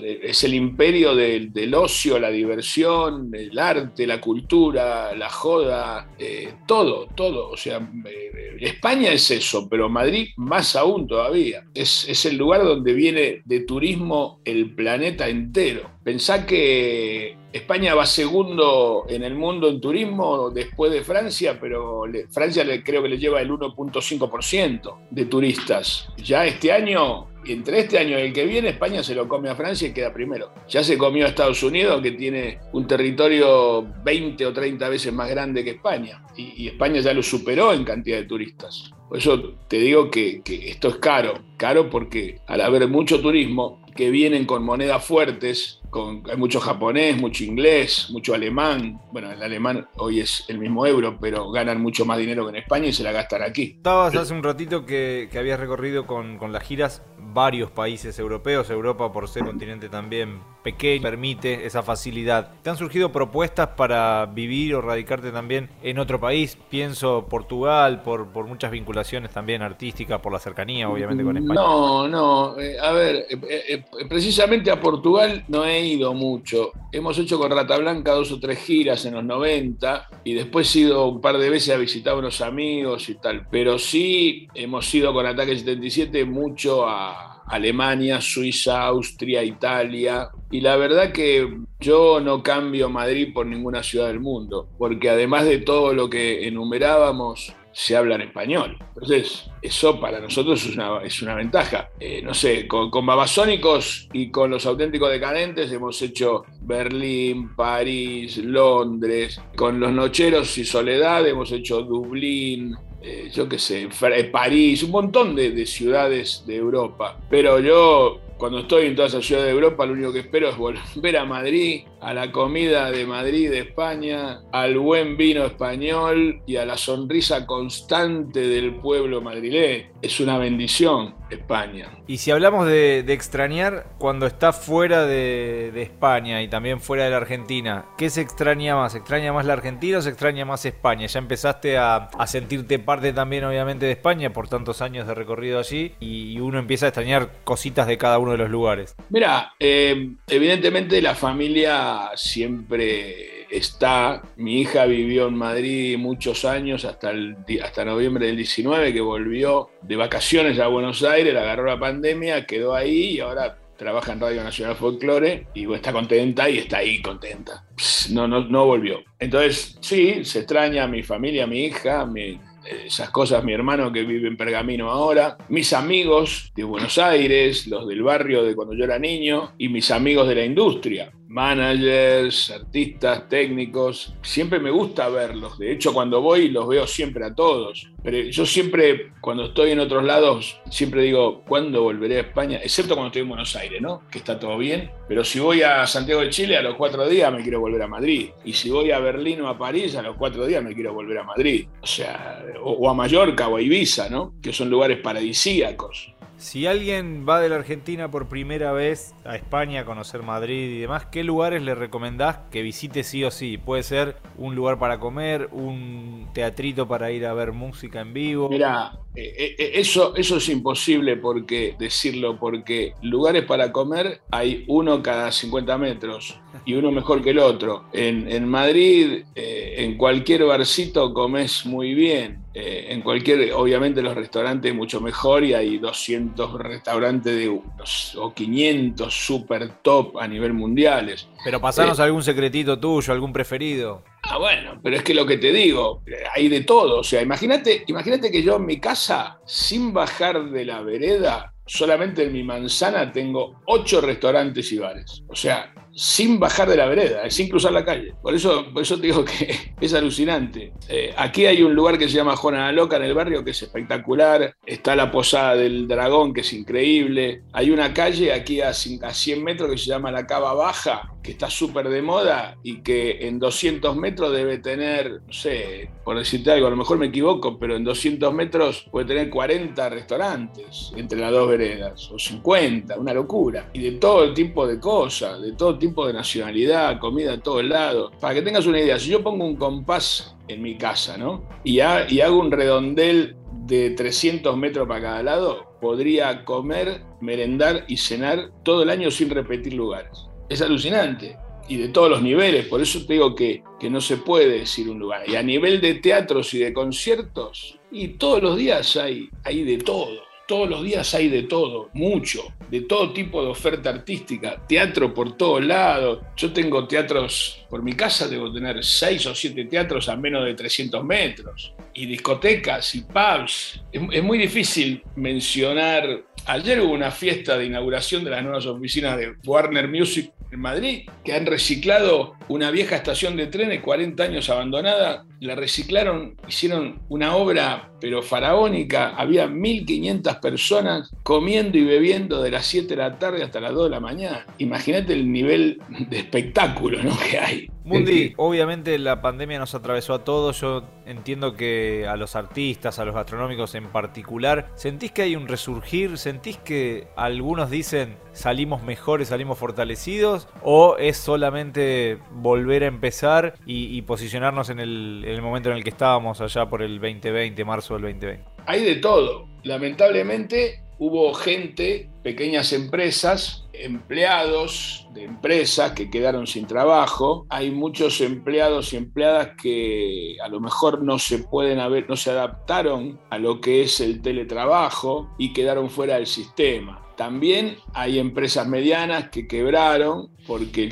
el 0.44 0.54
imperio 0.54 1.16
del, 1.16 1.54
del, 1.54 1.74
ocio, 1.76 2.20
la 2.20 2.30
diversión, 2.30 3.30
el 3.34 3.58
arte, 3.60 4.08
la 4.08 4.20
cultura, 4.20 5.16
la 5.16 5.30
joda, 5.30 6.10
eh, 6.18 6.54
todo, 6.66 7.08
todo. 7.16 7.50
O 7.50 7.58
sea, 7.58 7.78
eh, 8.06 8.58
España 8.60 9.12
es 9.12 9.30
eso, 9.32 9.68
pero 9.70 9.90
Madrid 9.90 10.30
más 10.38 10.76
aún 10.76 11.08
todavía. 11.08 11.64
Es, 11.74 12.08
es 12.08 12.26
el 12.26 12.38
lugar 12.38 12.64
donde 12.64 12.94
viene 12.94 13.42
de 13.46 13.60
turismo 13.62 14.42
el 14.46 14.74
planeta 14.74 14.93
planeta 14.94 15.28
entero. 15.28 15.90
Pensá 16.04 16.46
que 16.46 17.36
España 17.52 17.96
va 17.96 18.06
segundo 18.06 19.06
en 19.10 19.24
el 19.24 19.34
mundo 19.34 19.68
en 19.68 19.82
turismo 19.82 20.52
después 20.52 20.92
de 20.92 21.02
Francia, 21.04 21.58
pero 21.60 22.04
Francia 22.30 22.64
le, 22.64 22.84
creo 22.84 23.02
que 23.02 23.10
le 23.10 23.18
lleva 23.18 23.42
el 23.42 23.50
1.5% 23.50 24.98
de 25.10 25.26
turistas. 25.26 26.10
Ya 26.18 26.46
este 26.46 26.72
año, 26.72 27.26
entre 27.46 27.80
este 27.80 27.98
año 27.98 28.18
y 28.18 28.24
el 28.24 28.34
que 28.34 28.46
viene, 28.46 28.70
España 28.70 29.04
se 29.04 29.16
lo 29.16 29.28
come 29.28 29.50
a 29.50 29.56
Francia 29.56 29.88
y 29.88 29.94
queda 29.94 30.14
primero. 30.14 30.52
Ya 30.68 30.84
se 30.84 30.98
comió 30.98 31.26
a 31.26 31.30
Estados 31.30 31.62
Unidos, 31.64 32.02
que 32.02 32.12
tiene 32.12 32.60
un 32.72 32.88
territorio 32.88 33.86
20 34.04 34.46
o 34.46 34.54
30 34.54 34.90
veces 34.90 35.14
más 35.14 35.30
grande 35.30 35.64
que 35.64 35.72
España. 35.72 36.24
Y, 36.36 36.64
y 36.64 36.68
España 36.68 37.02
ya 37.02 37.14
lo 37.14 37.24
superó 37.24 37.74
en 37.74 37.84
cantidad 37.84 38.18
de 38.18 38.26
turistas. 38.26 38.92
Por 39.08 39.20
eso 39.20 39.56
te 39.68 39.78
digo 39.78 40.10
que, 40.10 40.42
que 40.42 40.70
esto 40.70 40.88
es 40.88 40.96
caro. 40.96 41.34
Caro 41.58 41.90
porque 41.90 42.40
al 42.48 42.62
haber 42.62 42.88
mucho 42.88 43.22
turismo, 43.22 43.84
que 43.96 44.10
vienen 44.10 44.46
con 44.46 44.64
monedas 44.64 45.04
fuertes, 45.06 45.80
con, 45.90 46.24
hay 46.30 46.38
mucho 46.38 46.60
japonés, 46.60 47.20
mucho 47.20 47.44
inglés, 47.44 48.08
mucho 48.12 48.34
alemán. 48.34 49.00
Bueno, 49.12 49.32
el 49.32 49.42
alemán 49.42 49.88
hoy 49.98 50.20
es 50.20 50.46
el 50.48 50.58
mismo 50.58 50.86
euro, 50.86 51.18
pero 51.20 51.52
ganan 51.52 51.82
mucho 51.82 52.06
más 52.06 52.18
dinero 52.18 52.46
que 52.46 52.50
en 52.50 52.56
España 52.58 52.88
y 52.88 52.94
se 52.94 53.04
la 53.04 53.12
gastan 53.12 53.44
aquí. 53.44 53.76
Estabas 53.78 54.16
hace 54.16 54.34
un 54.34 54.44
ratito 54.44 54.86
que, 54.86 55.30
que 55.32 55.38
habías 55.38 55.60
recorrido 55.60 56.08
con, 56.08 56.38
con, 56.38 56.52
las 56.52 56.64
giras 56.64 57.04
varios 57.34 57.72
países 57.72 58.18
europeos, 58.20 58.70
Europa 58.70 59.12
por 59.12 59.28
ser 59.28 59.44
continente 59.44 59.90
también 59.90 60.40
pequeño, 60.64 61.02
permite 61.02 61.66
esa 61.66 61.84
facilidad. 61.84 62.52
¿Te 62.62 62.70
han 62.70 62.78
surgido 62.78 63.12
propuestas 63.12 63.70
para 63.70 64.26
vivir 64.28 64.76
o 64.76 64.82
radicarte 64.82 65.32
también 65.32 65.70
en 65.82 66.00
otro 66.00 66.20
país? 66.20 66.58
Pienso 66.70 67.26
Portugal, 67.30 68.02
por, 68.04 68.28
por 68.28 68.48
muchas 68.48 68.72
vinculaciones 68.72 69.32
también 69.32 69.62
artísticas, 69.62 70.20
por 70.22 70.32
la 70.32 70.40
cercanía 70.40 70.90
obviamente 70.90 71.24
con 71.24 71.38
España. 71.38 71.60
No, 71.60 72.08
no, 72.08 72.60
eh, 72.60 72.78
a 72.80 72.92
ver, 72.92 73.26
eh, 73.30 73.40
eh, 73.70 74.06
precisamente 74.08 74.72
a 74.72 74.80
Portugal 74.80 75.44
no 75.48 75.66
he 75.66 75.86
ido 75.86 76.14
mucho. 76.14 76.72
Hemos 76.92 77.18
hecho 77.18 77.38
con 77.38 77.52
Rata 77.52 77.78
Blanca 77.78 78.14
dos 78.14 78.32
o 78.32 78.40
tres 78.40 78.60
giras 78.60 79.06
en 79.06 79.16
los 79.16 79.24
90 79.24 80.08
y 80.24 80.34
después 80.34 80.74
he 80.76 80.80
ido 80.80 81.08
un 81.08 81.22
par 81.22 81.38
de 81.38 81.50
veces 81.50 81.76
a 81.76 81.78
visitar 81.78 82.14
a 82.14 82.18
unos 82.18 82.42
amigos 82.42 83.10
y 83.10 83.16
tal. 83.16 83.48
Pero 83.50 83.78
sí 83.78 84.48
hemos 84.54 84.94
ido 84.94 85.14
con 85.14 85.26
Ataque 85.26 85.58
77 85.58 86.26
mucho 86.26 86.88
a 86.88 87.23
Alemania, 87.48 88.22
Suiza, 88.22 88.84
Austria, 88.86 89.44
Italia. 89.44 90.30
Y 90.52 90.62
la 90.62 90.76
verdad 90.76 91.12
que 91.12 91.58
yo 91.80 92.20
no 92.20 92.44
cambio 92.44 92.90
Madrid 92.90 93.34
por 93.34 93.46
ninguna 93.46 93.84
ciudad 93.84 94.08
del 94.08 94.20
mundo, 94.20 94.70
porque 94.78 95.10
además 95.10 95.46
de 95.46 95.60
todo 95.60 95.94
lo 95.94 96.10
que 96.10 96.48
enumerábamos, 96.48 97.54
se 97.74 97.96
habla 97.96 98.16
en 98.16 98.22
español. 98.22 98.78
Entonces, 98.94 99.50
eso 99.62 100.00
para 100.00 100.20
nosotros 100.20 100.64
es 101.04 101.22
una, 101.22 101.36
ventaja. 101.36 101.90
Eh, 102.00 102.22
no 102.22 102.34
sé, 102.34 102.68
con, 102.68 102.90
con, 102.90 103.06
Babasónicos 103.06 104.08
y 104.14 104.30
con 104.30 104.52
los 104.52 104.66
auténticos 104.66 105.10
decadentes 105.10 105.72
hemos 105.72 106.02
hecho 106.02 106.44
Berlín, 106.62 107.56
París, 107.56 108.38
Londres. 108.38 109.42
Con 109.56 109.80
los 109.80 109.92
Nocheros 109.92 110.58
y 110.58 110.66
Soledad 110.66 111.28
hemos 111.28 111.52
hecho 111.52 111.82
Dublín, 111.82 112.76
eh, 113.04 113.30
yo 113.34 113.50
qué 113.50 113.60
sé, 113.60 113.90
París, 114.32 114.82
un 114.84 114.92
montón 114.92 115.36
de, 115.36 115.52
de, 115.52 115.66
ciudades 115.66 116.44
de 116.48 116.56
Europa. 116.56 117.20
Pero 117.30 117.60
yo, 117.60 118.22
cuando 118.38 118.60
estoy 118.60 118.86
en 118.86 118.96
toda 118.96 119.10
esa 119.10 119.22
ciudad 119.22 119.44
de 119.44 119.50
Europa, 119.50 119.86
lo 119.86 119.92
único 119.92 120.14
que 120.14 120.20
espero 120.20 120.50
es 120.50 120.58
volver 120.58 121.18
a 121.18 121.26
Madrid, 121.26 121.84
a 122.00 122.14
la 122.14 122.32
comida 122.32 122.92
de 122.92 123.06
Madrid, 123.06 123.50
de 123.50 123.60
España, 123.60 124.42
al 124.54 124.78
buen 124.78 125.18
vino 125.18 125.44
español 125.44 126.42
y 126.46 126.56
a 126.56 126.66
la 126.66 126.78
sonrisa 126.78 127.46
constante 127.46 128.48
del 128.48 128.76
pueblo 128.76 129.22
madrileño. 129.22 129.90
Es 130.02 130.22
una 130.22 130.38
bendición 130.38 131.16
España. 131.34 131.90
Y 132.08 132.18
si 132.18 132.32
hablamos 132.32 132.68
de, 132.68 133.04
de 133.04 133.14
extrañar 133.14 133.88
cuando 133.98 134.26
está 134.26 134.54
fuera 134.54 135.06
de, 135.06 135.72
de, 135.74 135.82
España 135.82 136.42
y 136.42 136.48
también 136.48 136.80
fuera 136.80 137.06
de 137.06 137.12
la 137.12 137.18
Argentina, 137.18 137.86
¿qué 137.98 138.10
se 138.10 138.22
extraña 138.22 138.76
más? 138.76 138.94
¿Se 138.94 139.00
extraña 139.00 139.34
más 139.34 139.46
la 139.46 139.54
Argentina 139.54 139.98
o 139.98 140.02
se 140.02 140.10
extraña 140.10 140.46
más 140.46 140.66
España? 140.66 141.08
Ya 141.08 141.20
empezaste 141.20 141.78
a, 141.78 141.96
a 141.96 142.28
sentirte 142.28 142.80
parte 142.80 143.14
también 143.14 143.44
obviamente 143.44 143.86
de 143.86 143.92
España 143.92 144.32
por 144.32 144.48
tantos 144.48 144.82
años 144.82 145.08
de 145.08 145.14
recorrido 145.14 145.60
allí 145.60 145.94
y 146.00 146.40
uno 146.40 146.60
empieza 146.60 146.88
a 146.88 146.90
extrañar 146.90 147.30
cositas 147.44 147.88
de 147.88 147.98
cada 147.98 148.20
uno 148.20 148.32
de 148.32 148.38
los 148.38 148.50
lugares. 148.50 148.96
Mira, 149.10 149.54
eh, 149.60 150.12
evidentemente 150.28 151.02
la 151.02 151.16
familia 151.16 152.12
siempre 152.16 153.33
está. 153.58 154.22
Mi 154.36 154.62
hija 154.62 154.86
vivió 154.86 155.28
en 155.28 155.36
Madrid 155.36 155.98
muchos 155.98 156.46
años, 156.46 156.86
hasta, 156.86 157.12
el, 157.12 157.38
hasta 157.64 157.86
noviembre 157.86 158.28
del 158.28 158.38
19, 158.38 158.94
que 158.94 159.02
volvió 159.02 159.70
de 159.82 159.96
vacaciones 159.96 160.60
a 160.60 160.68
Buenos 160.68 161.04
Aires, 161.04 161.36
agarró 161.36 161.66
la 161.66 161.80
pandemia, 161.80 162.46
quedó 162.46 162.74
ahí 162.74 163.16
y 163.16 163.20
ahora 163.20 163.58
trabaja 163.78 164.14
en 164.14 164.20
Radio 164.20 164.44
Nacional 164.44 164.76
Folklore 164.76 165.48
y 165.54 165.72
está 165.74 165.92
contenta 165.92 166.50
y 166.50 166.60
está 166.60 166.78
ahí 166.78 167.02
contenta. 167.02 167.66
No, 168.12 168.28
no, 168.28 168.42
no 168.46 168.66
volvió. 168.66 169.04
Entonces, 169.20 169.78
sí, 169.82 170.24
se 170.24 170.40
extraña 170.40 170.84
a 170.84 170.88
mi 170.88 171.04
familia, 171.04 171.44
a 171.44 171.48
mi 171.48 171.66
hija, 171.66 172.06
mi, 172.06 172.40
esas 172.86 173.10
cosas, 173.10 173.44
mi 173.44 173.54
hermano 173.54 173.92
que 173.92 174.04
vive 174.04 174.28
en 174.28 174.38
Pergamino 174.38 174.90
ahora, 174.90 175.38
mis 175.50 175.74
amigos 175.74 176.52
de 176.56 176.64
Buenos 176.64 176.98
Aires, 176.98 177.68
los 177.68 177.88
del 177.88 178.04
barrio 178.04 178.44
de 178.44 178.56
cuando 178.56 178.74
yo 178.74 178.86
era 178.86 179.00
niño 179.00 179.54
y 179.58 179.70
mis 179.70 179.92
amigos 179.92 180.28
de 180.28 180.36
la 180.36 180.46
industria 180.46 181.12
managers, 181.34 182.52
artistas, 182.52 183.28
técnicos. 183.28 184.14
Siempre 184.22 184.60
me 184.60 184.70
gusta 184.70 185.10
verlos. 185.10 185.58
De 185.58 185.72
hecho, 185.72 185.92
cuando 185.92 186.22
voy 186.22 186.50
los 186.50 186.68
veo 186.68 186.86
siempre 186.86 187.26
a 187.26 187.34
todos. 187.34 187.90
Pero 188.04 188.18
yo 188.18 188.46
siempre, 188.46 189.14
cuando 189.20 189.46
estoy 189.46 189.72
en 189.72 189.80
otros 189.80 190.04
lados, 190.04 190.60
siempre 190.70 191.02
digo, 191.02 191.44
¿cuándo 191.48 191.82
volveré 191.82 192.18
a 192.18 192.22
España? 192.22 192.60
Excepto 192.62 192.94
cuando 192.94 193.08
estoy 193.08 193.24
en 193.24 193.30
Buenos 193.30 193.56
Aires, 193.56 193.82
¿no? 193.82 194.04
Que 194.12 194.20
está 194.20 194.40
todo 194.40 194.58
bien. 194.58 194.92
Pero 195.08 195.24
si 195.24 195.40
voy 195.40 195.64
a 195.64 195.88
Santiago 195.88 196.22
de 196.22 196.30
Chile, 196.30 196.56
a 196.56 196.62
los 196.62 196.76
cuatro 196.76 197.08
días 197.08 197.34
me 197.34 197.42
quiero 197.42 197.60
volver 197.60 197.82
a 197.82 197.88
Madrid. 197.88 198.30
Y 198.46 198.54
si 198.54 198.70
voy 198.70 198.92
a 198.92 199.00
Berlín 199.00 199.42
o 199.42 199.48
a 199.48 199.58
París, 199.58 199.96
a 199.96 200.04
los 200.04 200.16
cuatro 200.18 200.46
días 200.46 200.64
me 200.64 200.76
quiero 200.76 200.94
volver 200.94 201.18
a 201.18 201.24
Madrid. 201.24 201.68
O 201.82 201.88
sea, 201.88 202.46
o, 202.62 202.74
o 202.74 202.90
a 202.90 202.94
Mallorca 202.94 203.48
o 203.48 203.58
a 203.58 203.62
Ibiza, 203.62 204.08
¿no? 204.10 204.36
Que 204.42 204.54
son 204.54 204.70
lugares 204.70 205.00
paradisíacos. 205.00 206.13
Si 206.44 206.68
alguien 206.68 207.26
va 207.28 207.40
de 207.40 207.48
la 207.48 207.56
Argentina 207.56 208.12
por 208.12 208.28
primera 208.28 208.74
vez 208.74 209.16
a 209.24 209.38
España 209.38 209.80
a 209.80 209.86
conocer 209.86 210.24
Madrid 210.24 210.72
y 210.72 210.78
demás, 210.78 211.06
¿qué 211.06 211.24
lugares 211.24 211.64
le 211.64 211.74
recomendás 211.74 212.40
que 212.52 212.62
visite 212.62 213.04
sí 213.04 213.24
o 213.24 213.32
sí? 213.32 213.58
Puede 213.58 213.82
ser 213.82 214.18
un 214.38 214.54
lugar 214.54 214.78
para 214.78 215.00
comer, 215.00 215.48
un 215.54 216.28
teatrito 216.34 216.86
para 216.86 217.12
ir 217.12 217.26
a 217.26 217.34
ver 217.34 217.54
música 217.54 218.02
en 218.02 218.14
vivo. 218.14 218.50
Mira, 218.50 218.92
eh, 219.16 219.56
eh, 219.58 219.72
eso, 219.76 220.18
eso 220.18 220.36
es 220.36 220.50
imposible 220.50 221.16
porque 221.16 221.78
decirlo, 221.80 222.38
porque 222.38 222.94
lugares 223.02 223.46
para 223.46 223.72
comer 223.72 224.20
hay 224.30 224.66
uno 224.68 225.02
cada 225.02 225.32
50 225.32 225.78
metros 225.78 226.43
y 226.66 226.74
uno 226.74 226.92
mejor 226.92 227.22
que 227.22 227.32
el 227.32 227.40
otro. 227.40 227.86
En, 227.94 228.48
Madrid, 228.48 229.24
eh, 229.36 229.76
en 229.78 229.98
cualquier 229.98 230.46
barcito 230.46 231.14
comes 231.14 231.66
muy 231.66 231.94
bien. 231.94 232.44
en 232.56 233.02
cualquier, 233.02 233.52
obviamente 233.54 234.02
los 234.02 234.14
restaurantes 234.14 234.76
mucho 234.76 235.02
mejor 235.02 235.44
y 235.44 235.56
hay 235.56 235.80
200 235.80 236.54
restaurantes 236.60 237.36
de, 237.36 237.50
o 237.50 238.34
500 238.34 239.12
super 239.14 239.82
top 239.82 240.20
a 240.20 240.28
nivel 240.28 240.54
mundiales. 240.54 241.28
Pero 241.44 241.60
pasanos 241.60 242.00
algún 242.00 242.24
secretito 242.24 242.80
tuyo, 242.80 243.12
algún 243.12 243.34
preferido. 243.34 244.04
Ah, 244.24 244.38
bueno, 244.38 244.80
pero 244.82 244.96
es 244.96 245.04
que 245.04 245.14
lo 245.14 245.26
que 245.26 245.38
te 245.38 245.52
digo, 245.52 246.02
hay 246.34 246.48
de 246.48 246.62
todo. 246.62 247.00
O 247.00 247.04
sea, 247.04 247.22
imagínate, 247.22 247.84
imagínate 247.88 248.32
que 248.32 248.42
yo 248.42 248.56
en 248.56 248.66
mi 248.66 248.80
casa, 248.80 249.40
sin 249.46 249.94
bajar 249.94 250.50
de 250.50 250.66
la 250.66 250.82
vereda, 250.82 251.54
solamente 251.66 252.24
en 252.24 252.34
mi 252.34 252.44
manzana 252.44 253.12
tengo 253.12 253.62
ocho 253.66 254.00
restaurantes 254.00 254.72
y 254.72 254.78
bares. 254.78 255.24
O 255.28 255.36
sea, 255.36 255.74
sin 255.96 256.40
bajar 256.40 256.70
de 256.70 256.78
la 256.78 256.86
vereda, 256.86 257.30
sin 257.30 257.50
cruzar 257.50 257.72
la 257.72 257.86
calle. 257.86 258.14
Por 258.22 258.34
eso, 258.34 258.66
por 258.72 258.82
eso 258.82 258.98
te 258.98 259.08
digo 259.08 259.24
que 259.24 259.74
es 259.82 259.94
alucinante. 259.94 260.74
Eh, 260.90 261.14
aquí 261.18 261.46
hay 261.46 261.62
un 261.64 261.74
lugar 261.74 261.98
que 261.98 262.10
se 262.10 262.16
llama 262.16 262.36
la 262.52 262.72
Loca 262.72 262.98
en 262.98 263.04
el 263.04 263.14
barrio 263.14 263.44
que 263.44 263.52
es 263.52 263.62
espectacular. 263.62 264.56
Está 264.66 264.96
la 264.96 265.12
Posada 265.12 265.56
del 265.56 265.88
Dragón 265.88 266.34
que 266.34 266.42
es 266.42 266.54
increíble. 266.54 267.44
Hay 267.54 267.72
una 267.72 267.94
calle 267.94 268.34
aquí 268.34 268.62
a, 268.62 268.74
100 268.74 269.44
metros 269.44 269.70
que 269.70 269.78
se 269.78 269.88
llama 269.88 270.12
la 270.12 270.26
Cava 270.26 270.54
Baja 270.54 271.14
que 271.24 271.32
está 271.32 271.50
súper 271.50 271.88
de 271.88 272.02
moda 272.02 272.58
y 272.64 272.82
que 272.82 273.28
en 273.28 273.40
200 273.40 273.96
metros 273.96 274.34
debe 274.34 274.58
tener, 274.58 275.22
no 275.26 275.34
sé, 275.34 275.90
por 276.04 276.18
decirte 276.18 276.52
algo, 276.52 276.68
a 276.68 276.70
lo 276.70 276.76
mejor 276.76 276.98
me 276.98 277.06
equivoco, 277.08 277.58
pero 277.58 277.78
en 277.78 277.86
200 277.86 278.34
metros 278.34 278.86
puede 278.92 279.08
tener 279.08 279.30
40 279.30 279.90
restaurantes 279.90 280.92
entre 280.98 281.20
las 281.20 281.32
dos 281.32 281.48
veredas, 281.48 282.12
o 282.12 282.20
50, 282.20 283.00
una 283.00 283.14
locura. 283.14 283.70
Y 283.72 283.82
de 283.82 283.92
todo 283.94 284.34
tipo 284.34 284.68
de 284.68 284.80
cosas, 284.80 285.42
de 285.42 285.54
todo 285.54 285.78
tipo 285.80 285.83
de 285.92 286.14
nacionalidad, 286.14 287.00
comida 287.00 287.34
a 287.34 287.40
todos 287.40 287.64
lados. 287.64 288.12
Para 288.20 288.36
que 288.36 288.42
tengas 288.42 288.66
una 288.66 288.80
idea, 288.80 289.00
si 289.00 289.10
yo 289.10 289.24
pongo 289.24 289.46
un 289.46 289.56
compás 289.56 290.36
en 290.48 290.62
mi 290.62 290.76
casa, 290.78 291.18
¿no? 291.18 291.44
Y, 291.64 291.80
y 291.80 292.22
hago 292.22 292.40
un 292.40 292.52
redondel 292.52 293.36
de 293.66 293.92
300 293.92 294.58
metros 294.58 294.88
para 294.88 295.02
cada 295.02 295.24
lado, 295.24 295.78
podría 295.80 296.44
comer, 296.46 297.02
merendar 297.22 297.86
y 297.88 297.98
cenar 297.98 298.52
todo 298.64 298.84
el 298.84 298.90
año 298.90 299.12
sin 299.12 299.30
repetir 299.30 299.74
lugares. 299.74 300.28
Es 300.50 300.62
alucinante 300.62 301.38
y 301.68 301.78
de 301.78 301.90
todos 301.90 302.10
los 302.10 302.22
niveles, 302.22 302.66
por 302.68 302.82
eso 302.82 303.06
te 303.06 303.14
digo 303.14 303.36
que, 303.36 303.64
que, 303.80 303.90
no 303.90 304.02
se 304.02 304.18
puede 304.18 304.50
decir 304.60 304.90
un 304.90 305.00
lugar. 305.00 305.24
Y 305.30 305.36
a 305.36 305.44
nivel 305.44 305.80
de 305.80 305.96
teatros 305.96 306.54
y 306.54 306.60
de 306.60 306.74
conciertos, 306.74 307.80
y 307.90 308.10
todos 308.10 308.44
los 308.44 308.58
días 308.58 308.98
hay, 308.98 309.30
hay 309.46 309.64
de 309.64 309.78
todo 309.78 310.33
todos 310.48 310.70
los 310.70 310.84
días 310.84 311.14
hay 311.14 311.30
de 311.30 311.44
todo, 311.44 311.90
mucho, 311.94 312.54
de 312.70 312.82
todo 312.82 313.14
tipo 313.14 313.44
de 313.44 313.50
oferta 313.50 313.90
artística, 313.90 314.62
teatro 314.68 315.14
por 315.14 315.38
todos 315.38 315.64
lados. 315.64 316.20
Yo 316.36 316.52
tengo 316.52 316.88
teatros, 316.88 317.66
por 317.70 317.84
mi 317.84 317.94
casa 317.94 318.28
debo 318.28 318.52
tener 318.52 318.84
seis 318.84 319.26
o 319.26 319.36
siete 319.36 319.66
teatros 319.66 320.10
a 320.10 320.16
menos 320.16 320.46
de 320.46 320.54
300 320.54 321.04
metros, 321.04 321.74
y 321.94 322.06
discotecas 322.06 322.96
y 322.96 323.02
pubs. 323.02 323.82
Es, 323.92 324.24
muy 324.24 324.38
difícil 324.38 325.04
mencionar. 325.16 326.24
Ayer 326.46 326.82
hubo 326.82 326.94
una 326.94 327.12
fiesta 327.12 327.58
de 327.58 327.66
inauguración 327.66 328.24
de 328.24 328.32
las 328.32 328.44
nuevas 328.44 328.66
oficinas 328.66 329.18
de 329.18 329.36
Warner 329.46 329.88
Music 329.88 330.32
en 330.52 330.60
Madrid, 330.60 331.10
que 331.24 331.34
han 331.34 331.46
reciclado 331.46 332.36
una 332.48 332.70
vieja 332.70 332.96
estación 332.96 333.36
de 333.38 333.48
trenes, 333.48 333.82
40 333.82 334.24
años 334.24 334.50
abandonada, 334.50 335.26
la 335.44 335.56
reciclaron, 335.56 336.36
hicieron 336.48 337.02
una 337.10 337.36
obra 337.36 337.94
pero 338.04 338.22
faraónica, 338.22 339.16
había 339.16 339.48
1.500 339.48 340.42
personas 340.42 341.10
comiendo 341.24 341.78
y 341.78 341.86
bebiendo 341.86 342.42
de 342.42 342.52
las 342.52 342.66
7 342.66 342.90
de 342.90 342.96
la 342.98 343.18
tarde 343.18 343.44
hasta 343.44 343.62
las 343.62 343.74
2 343.74 343.86
de 343.86 343.90
la 343.90 344.02
mañana. 344.02 344.46
Imagínate 344.58 345.14
el 345.14 345.32
nivel 345.32 345.82
de 346.10 346.20
espectáculo 346.20 347.00
que 347.32 347.40
hay. 347.40 347.68
Mundi, 347.86 348.34
obviamente 348.38 348.98
la 348.98 349.22
pandemia 349.22 349.60
nos 349.60 349.76
atravesó 349.76 350.14
a 350.14 350.24
todos, 350.24 350.62
yo 350.62 350.84
entiendo 351.06 351.56
que 351.56 352.06
a 352.08 352.16
los 352.16 352.36
artistas, 352.36 352.98
a 353.00 353.06
los 353.06 353.14
gastronómicos 353.14 353.76
en 353.76 353.88
particular, 353.88 354.70
¿sentís 354.76 355.12
que 355.12 355.24
hay 355.24 355.36
un 355.36 355.48
resurgir? 355.48 356.18
¿Sentís 356.18 356.58
que 356.58 357.08
algunos 357.16 357.70
dicen 357.70 358.18
salimos 358.32 358.84
mejores, 358.84 359.30
salimos 359.30 359.58
fortalecidos? 359.58 360.48
¿O 360.62 360.96
es 360.98 361.18
solamente 361.18 362.20
volver 362.32 362.84
a 362.84 362.88
empezar 362.88 363.56
y, 363.66 364.02
posicionarnos 364.04 364.70
en 364.70 364.80
el, 364.80 365.33
el 365.34 365.42
momento 365.42 365.70
en 365.70 365.78
el 365.78 365.84
que 365.84 365.90
estábamos 365.90 366.42
allá 366.42 366.68
por 366.68 366.82
el 366.82 367.00
2020, 367.00 367.66
marzo 367.66 367.94
del 367.96 368.04
2020? 368.04 368.44
Hay 368.66 368.84
de 368.84 368.96
todo. 368.96 369.48
Lamentablemente 369.64 370.84
hubo 371.00 371.34
gente, 371.34 372.10
pequeñas 372.24 372.72
empresas, 372.72 373.68
empleados 373.74 375.08
de 375.14 375.24
empresas 375.24 375.92
que 375.92 376.10
quedaron 376.10 376.48
sin 376.48 376.68
trabajo. 376.68 377.46
Hay 377.50 377.72
muchos 377.72 378.22
empleados 378.22 378.94
y 378.94 378.98
empleadas 378.98 379.50
que 379.62 380.38
a 380.44 380.48
lo 380.48 380.60
mejor 380.60 381.04
no 381.04 381.20
se 381.20 381.40
pueden 381.40 381.80
haber, 381.80 382.10
no 382.10 382.16
se 382.16 382.32
adaptaron 382.32 383.20
a 383.30 383.38
lo 383.38 383.60
que 383.60 383.82
es 383.82 384.00
el 384.00 384.22
teletrabajo 384.22 385.30
y 385.38 385.54
quedaron 385.54 385.90
fuera 385.90 386.16
del 386.16 386.28
sistema. 386.28 387.03
También 387.16 387.78
hay 387.94 388.20
empresas 388.20 388.68
medianas 388.68 389.30
que 389.30 389.48
quebraron 389.48 390.30
porque 390.48 390.90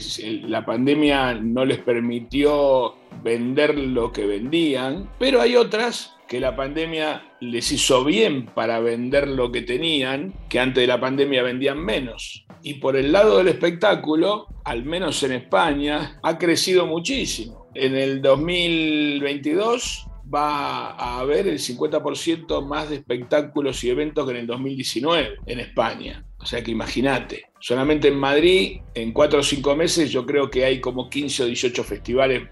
la 0.47 0.65
pandemia 0.65 1.33
no 1.33 1.65
les 1.65 1.79
permitió 1.79 2.95
vender 3.23 3.77
lo 3.77 4.11
que 4.11 4.25
vendían, 4.25 5.09
pero 5.19 5.41
hay 5.41 5.55
otras 5.55 6.15
que 6.27 6.39
la 6.39 6.55
pandemia 6.55 7.23
les 7.41 7.71
hizo 7.71 8.05
bien 8.05 8.45
para 8.45 8.79
vender 8.79 9.27
lo 9.27 9.51
que 9.51 9.63
tenían, 9.63 10.33
que 10.47 10.59
antes 10.59 10.81
de 10.81 10.87
la 10.87 11.01
pandemia 11.01 11.43
vendían 11.43 11.83
menos. 11.83 12.45
Y 12.63 12.75
por 12.75 12.95
el 12.95 13.11
lado 13.11 13.39
del 13.39 13.49
espectáculo, 13.49 14.47
al 14.63 14.85
menos 14.85 15.23
en 15.23 15.33
España, 15.33 16.19
ha 16.23 16.37
crecido 16.37 16.85
muchísimo. 16.85 17.67
En 17.73 17.97
el 17.97 18.21
2022 18.21 20.07
va 20.33 20.91
a 20.91 21.19
haber 21.19 21.47
el 21.47 21.59
50% 21.59 22.65
más 22.65 22.89
de 22.89 22.97
espectáculos 22.97 23.83
y 23.83 23.89
eventos 23.89 24.25
que 24.25 24.31
en 24.31 24.37
el 24.37 24.47
2019 24.47 25.39
en 25.45 25.59
España. 25.59 26.25
O 26.39 26.45
sea 26.45 26.63
que 26.63 26.71
imagínate, 26.71 27.45
solamente 27.59 28.07
en 28.07 28.17
Madrid, 28.17 28.79
en 28.95 29.11
cuatro 29.11 29.41
o 29.41 29.43
cinco 29.43 29.75
meses, 29.75 30.11
yo 30.11 30.25
creo 30.25 30.49
que 30.49 30.65
hay 30.65 30.79
como 30.79 31.09
15 31.09 31.43
o 31.43 31.45
18 31.45 31.83
festivales 31.83 32.43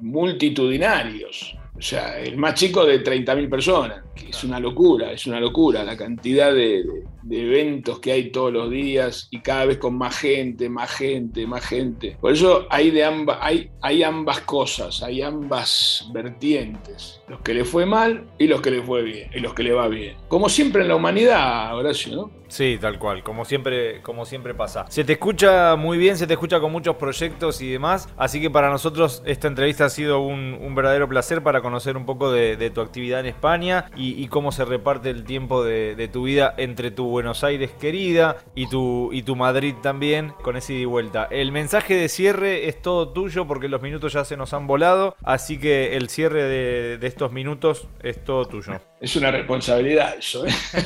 multitudinarios. 0.00 1.56
O 1.76 1.82
sea, 1.82 2.18
el 2.20 2.36
más 2.36 2.54
chico 2.54 2.84
de 2.84 3.02
30.000 3.02 3.50
personas, 3.50 4.04
que 4.14 4.28
es 4.28 4.44
una 4.44 4.60
locura, 4.60 5.10
es 5.10 5.26
una 5.26 5.40
locura 5.40 5.82
la 5.82 5.96
cantidad 5.96 6.54
de, 6.54 6.84
eventos 7.28 7.98
que 7.98 8.12
hay 8.12 8.30
todos 8.30 8.52
los 8.52 8.70
días 8.70 9.28
y 9.30 9.40
cada 9.40 9.64
vez 9.64 9.78
con 9.78 9.96
más 9.98 10.16
gente, 10.16 10.68
más 10.68 10.90
gente, 10.90 11.46
más 11.46 11.66
gente. 11.66 12.16
Por 12.20 12.32
eso 12.32 12.66
hay, 12.70 12.90
de 12.90 13.04
ambas, 13.04 13.38
hay, 13.40 13.70
hay 13.80 14.02
ambas 14.04 14.40
cosas, 14.40 15.02
hay 15.02 15.22
ambas 15.22 16.08
vertientes, 16.12 17.20
los 17.28 17.40
que 17.40 17.54
le 17.54 17.64
fue 17.64 17.86
mal 17.86 18.24
y 18.38 18.46
los 18.46 18.60
que 18.60 18.70
le 18.70 18.82
fue 18.82 19.02
bien, 19.02 19.30
y 19.34 19.40
los 19.40 19.52
que 19.52 19.64
le 19.64 19.72
va 19.72 19.88
bien. 19.88 20.16
Como 20.28 20.48
siempre 20.48 20.82
en 20.82 20.88
la 20.88 20.96
humanidad, 20.96 21.76
Horacio, 21.76 22.14
¿no? 22.14 22.44
Sí, 22.54 22.78
tal 22.80 23.00
cual, 23.00 23.24
como 23.24 23.44
siempre, 23.44 24.00
como 24.02 24.24
siempre 24.24 24.54
pasa. 24.54 24.84
Se 24.88 25.02
te 25.02 25.14
escucha 25.14 25.74
muy 25.74 25.98
bien, 25.98 26.16
se 26.16 26.28
te 26.28 26.34
escucha 26.34 26.60
con 26.60 26.70
muchos 26.70 26.94
proyectos 26.94 27.60
y 27.60 27.68
demás, 27.68 28.08
así 28.16 28.40
que 28.40 28.48
para 28.48 28.70
nosotros 28.70 29.24
esta 29.26 29.48
entrevista 29.48 29.86
ha 29.86 29.90
sido 29.90 30.20
un, 30.20 30.72
verdadero 30.74 31.08
placer 31.08 31.42
para 31.42 31.62
conocer 31.64 31.96
un 31.96 32.04
poco 32.04 32.30
de, 32.30 32.70
tu 32.70 32.82
actividad 32.82 33.20
en 33.20 33.26
España 33.26 33.86
y, 33.96 34.28
cómo 34.28 34.52
se 34.52 34.66
reparte 34.66 35.08
el 35.08 35.24
tiempo 35.24 35.64
de, 35.64 36.08
tu 36.12 36.24
vida 36.24 36.54
entre 36.58 36.90
tu 36.90 37.08
Buenos 37.08 37.42
Aires 37.42 37.70
querida 37.80 38.36
y 38.54 38.68
tu, 38.68 39.10
y 39.12 39.22
tu 39.22 39.34
Madrid 39.34 39.74
también, 39.82 40.34
con 40.42 40.56
ese 40.56 40.74
ida 40.74 40.82
y 40.82 40.84
vuelta. 40.84 41.26
El 41.30 41.52
mensaje 41.52 41.94
de 41.94 42.10
cierre 42.10 42.68
es 42.68 42.82
todo 42.82 43.08
tuyo 43.08 43.46
porque 43.46 43.68
los 43.68 43.80
minutos 43.80 44.12
ya 44.12 44.26
se 44.26 44.36
nos 44.36 44.52
han 44.52 44.66
volado, 44.66 45.16
así 45.24 45.58
que 45.58 45.96
el 45.96 46.10
cierre 46.10 46.42
de, 46.42 46.98
de 46.98 47.06
estos 47.06 47.32
minutos 47.32 47.88
es 48.02 48.22
todo 48.22 48.44
tuyo. 48.44 48.80
Es 49.00 49.16
una 49.16 49.30
responsabilidad 49.30 50.16
eso, 50.18 50.46
¿eh? 50.46 50.52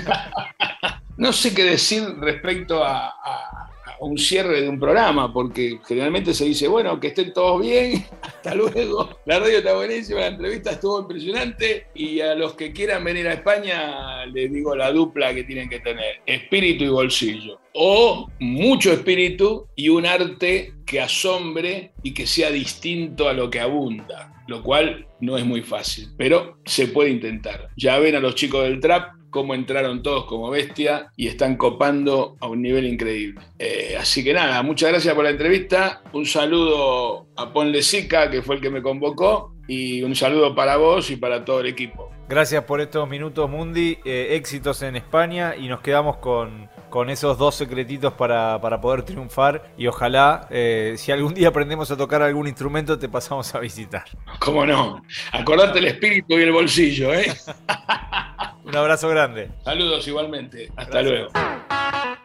No 1.19 1.33
sé 1.33 1.53
qué 1.53 1.65
decir 1.65 2.05
respecto 2.21 2.85
a, 2.85 3.68
un 4.01 4.19
cierre 4.19 4.63
de 4.63 4.69
un 4.69 4.79
programa, 4.79 5.33
porque 5.33 5.79
generalmente 5.87 6.35
se 6.35 6.45
dice, 6.45 6.69
bueno, 6.69 6.99
que 7.01 7.09
estén 7.09 7.33
todos 7.33 7.61
bien, 7.61 8.05
hasta 8.23 8.55
luego. 8.55 9.19
La 9.27 9.39
radio 9.39 9.59
está 9.59 9.75
buenísima, 9.75 10.21
la 10.21 10.27
entrevista 10.29 10.73
estuvo 10.73 11.01
impresionante 11.01 11.87
y 11.95 12.21
a 12.21 12.35
los 12.35 12.55
que 12.55 12.73
quieran 12.73 13.05
venir 13.05 13.27
a 13.29 13.35
España 13.35 14.27
les 14.27 14.53
digo 14.53 14.75
la 14.75 14.93
dupla 14.93 15.35
que 15.35 15.45
tienen 15.45 15.69
que 15.69 15.81
tener, 15.81 16.21
espíritu 16.27 16.85
y 16.85 16.89
bolsillo. 16.89 17.61
O 17.75 18.29
mucho 18.41 18.93
espíritu 18.93 19.69
y 19.77 19.89
un 19.89 20.07
arte 20.07 20.75
que 20.85 21.01
asombre 21.01 21.93
y 22.03 22.13
que 22.13 22.27
sea 22.27 22.51
distinto 22.51 23.29
a 23.29 23.33
lo 23.33 23.51
que 23.51 23.61
abunda, 23.61 24.43
lo 24.49 24.63
cual 24.63 25.07
no 25.21 25.37
es 25.37 25.45
muy 25.45 25.63
fácil, 25.63 26.09
pero 26.17 26.59
se 26.65 26.89
puede 26.89 27.11
intentar. 27.11 27.69
Ya 27.77 27.99
ven 27.99 28.17
a 28.17 28.21
los 28.21 28.35
chicos 28.35 28.65
del 28.65 28.81
trap 28.81 29.18
cómo 29.31 29.55
entraron 29.55 30.03
todos 30.03 30.25
como 30.25 30.51
bestia 30.51 31.13
y 31.17 31.27
están 31.27 31.57
copando 31.57 32.37
a 32.41 32.49
un 32.49 32.63
nivel 32.63 32.87
increíble. 32.87 33.41
Eh, 33.59 33.97
así 33.99 34.25
que 34.25 34.33
nada, 34.33 34.63
muchas 34.63 34.91
gracias 34.91 35.15
por 35.15 35.25
la 35.25 35.31
entrevista. 35.31 36.03
Un 36.13 36.27
saludo 36.27 37.27
a 37.37 37.53
Ponle 37.53 37.83
Sica, 37.83 38.31
que 38.31 38.43
fue 38.43 38.57
el 38.57 38.61
que 38.61 38.71
me 38.71 38.83
convocó, 38.83 39.55
y 39.67 40.03
un 40.03 40.15
saludo 40.15 40.55
para 40.55 40.77
vos 40.77 41.11
y 41.11 41.17
para 41.17 41.45
todo 41.45 41.61
el 41.61 41.67
equipo. 41.67 42.11
Gracias 42.29 42.65
por 42.65 42.83
estos 42.83 43.09
minutos, 43.09 43.49
Mundi. 43.49 43.99
Eh, 44.05 44.37
éxitos 44.37 44.83
en 44.83 44.97
España 44.97 45.57
y 45.57 45.67
nos 45.67 45.81
quedamos 45.81 46.19
con, 46.19 46.69
con 46.91 47.09
esos 47.09 47.39
dos 47.39 47.55
secretitos 47.55 48.13
para, 48.13 48.61
poder 48.81 49.03
triunfar. 49.03 49.73
Y 49.79 49.87
ojalá, 49.87 50.47
eh, 50.51 50.95
si 50.99 51.11
algún 51.11 51.33
día 51.33 51.49
aprendemos 51.49 51.91
a 51.91 51.97
tocar 51.97 52.21
algún 52.21 52.47
instrumento, 52.47 52.99
te 52.99 53.09
pasamos 53.09 53.55
a 53.55 53.61
visitar. 53.61 54.05
¿Cómo 54.41 54.67
no? 54.67 55.03
Acordate 55.33 55.79
el 55.79 55.87
espíritu 55.87 56.39
y 56.39 56.43
el 56.43 56.53
bolsillo, 56.53 57.15
¿eh? 57.15 57.33
Un 58.69 58.77
abrazo 58.77 59.09
grande. 59.09 59.51
Saludos 59.65 60.07
igualmente. 60.07 60.71
Hasta 60.77 61.01
luego. 61.01 61.31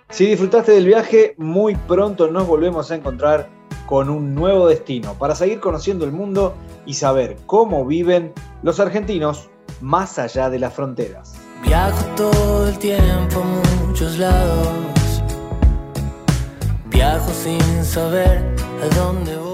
Si 0.09 0.27
disfrutaste 0.27 0.73
del 0.73 0.85
viaje, 0.85 1.35
muy 1.37 1.75
pronto 1.75 2.29
nos 2.29 2.45
volvemos 2.45 2.91
a 2.91 2.95
encontrar 2.95 3.47
con 3.85 4.09
un 4.09 4.35
nuevo 4.35 4.67
destino 4.67 5.13
para 5.17 5.35
seguir 5.35 5.61
conociendo 5.61 6.03
el 6.03 6.11
mundo 6.11 6.53
y 6.85 6.95
saber 6.95 7.37
cómo 7.45 7.85
viven 7.85 8.33
los 8.61 8.79
argentinos 8.81 9.49
más 9.79 10.19
allá 10.19 10.49
de 10.49 10.59
las 10.59 10.73
fronteras. 10.73 11.35
Viajo 11.63 12.05
todo 12.15 12.67
el 12.67 12.77
tiempo 12.77 13.41
a 13.41 13.85
muchos 13.85 14.19
lados. 14.19 15.23
Viajo 16.87 17.31
sin 17.31 17.85
saber 17.85 18.43
a 18.81 18.95
dónde 18.95 19.37
voy. 19.37 19.52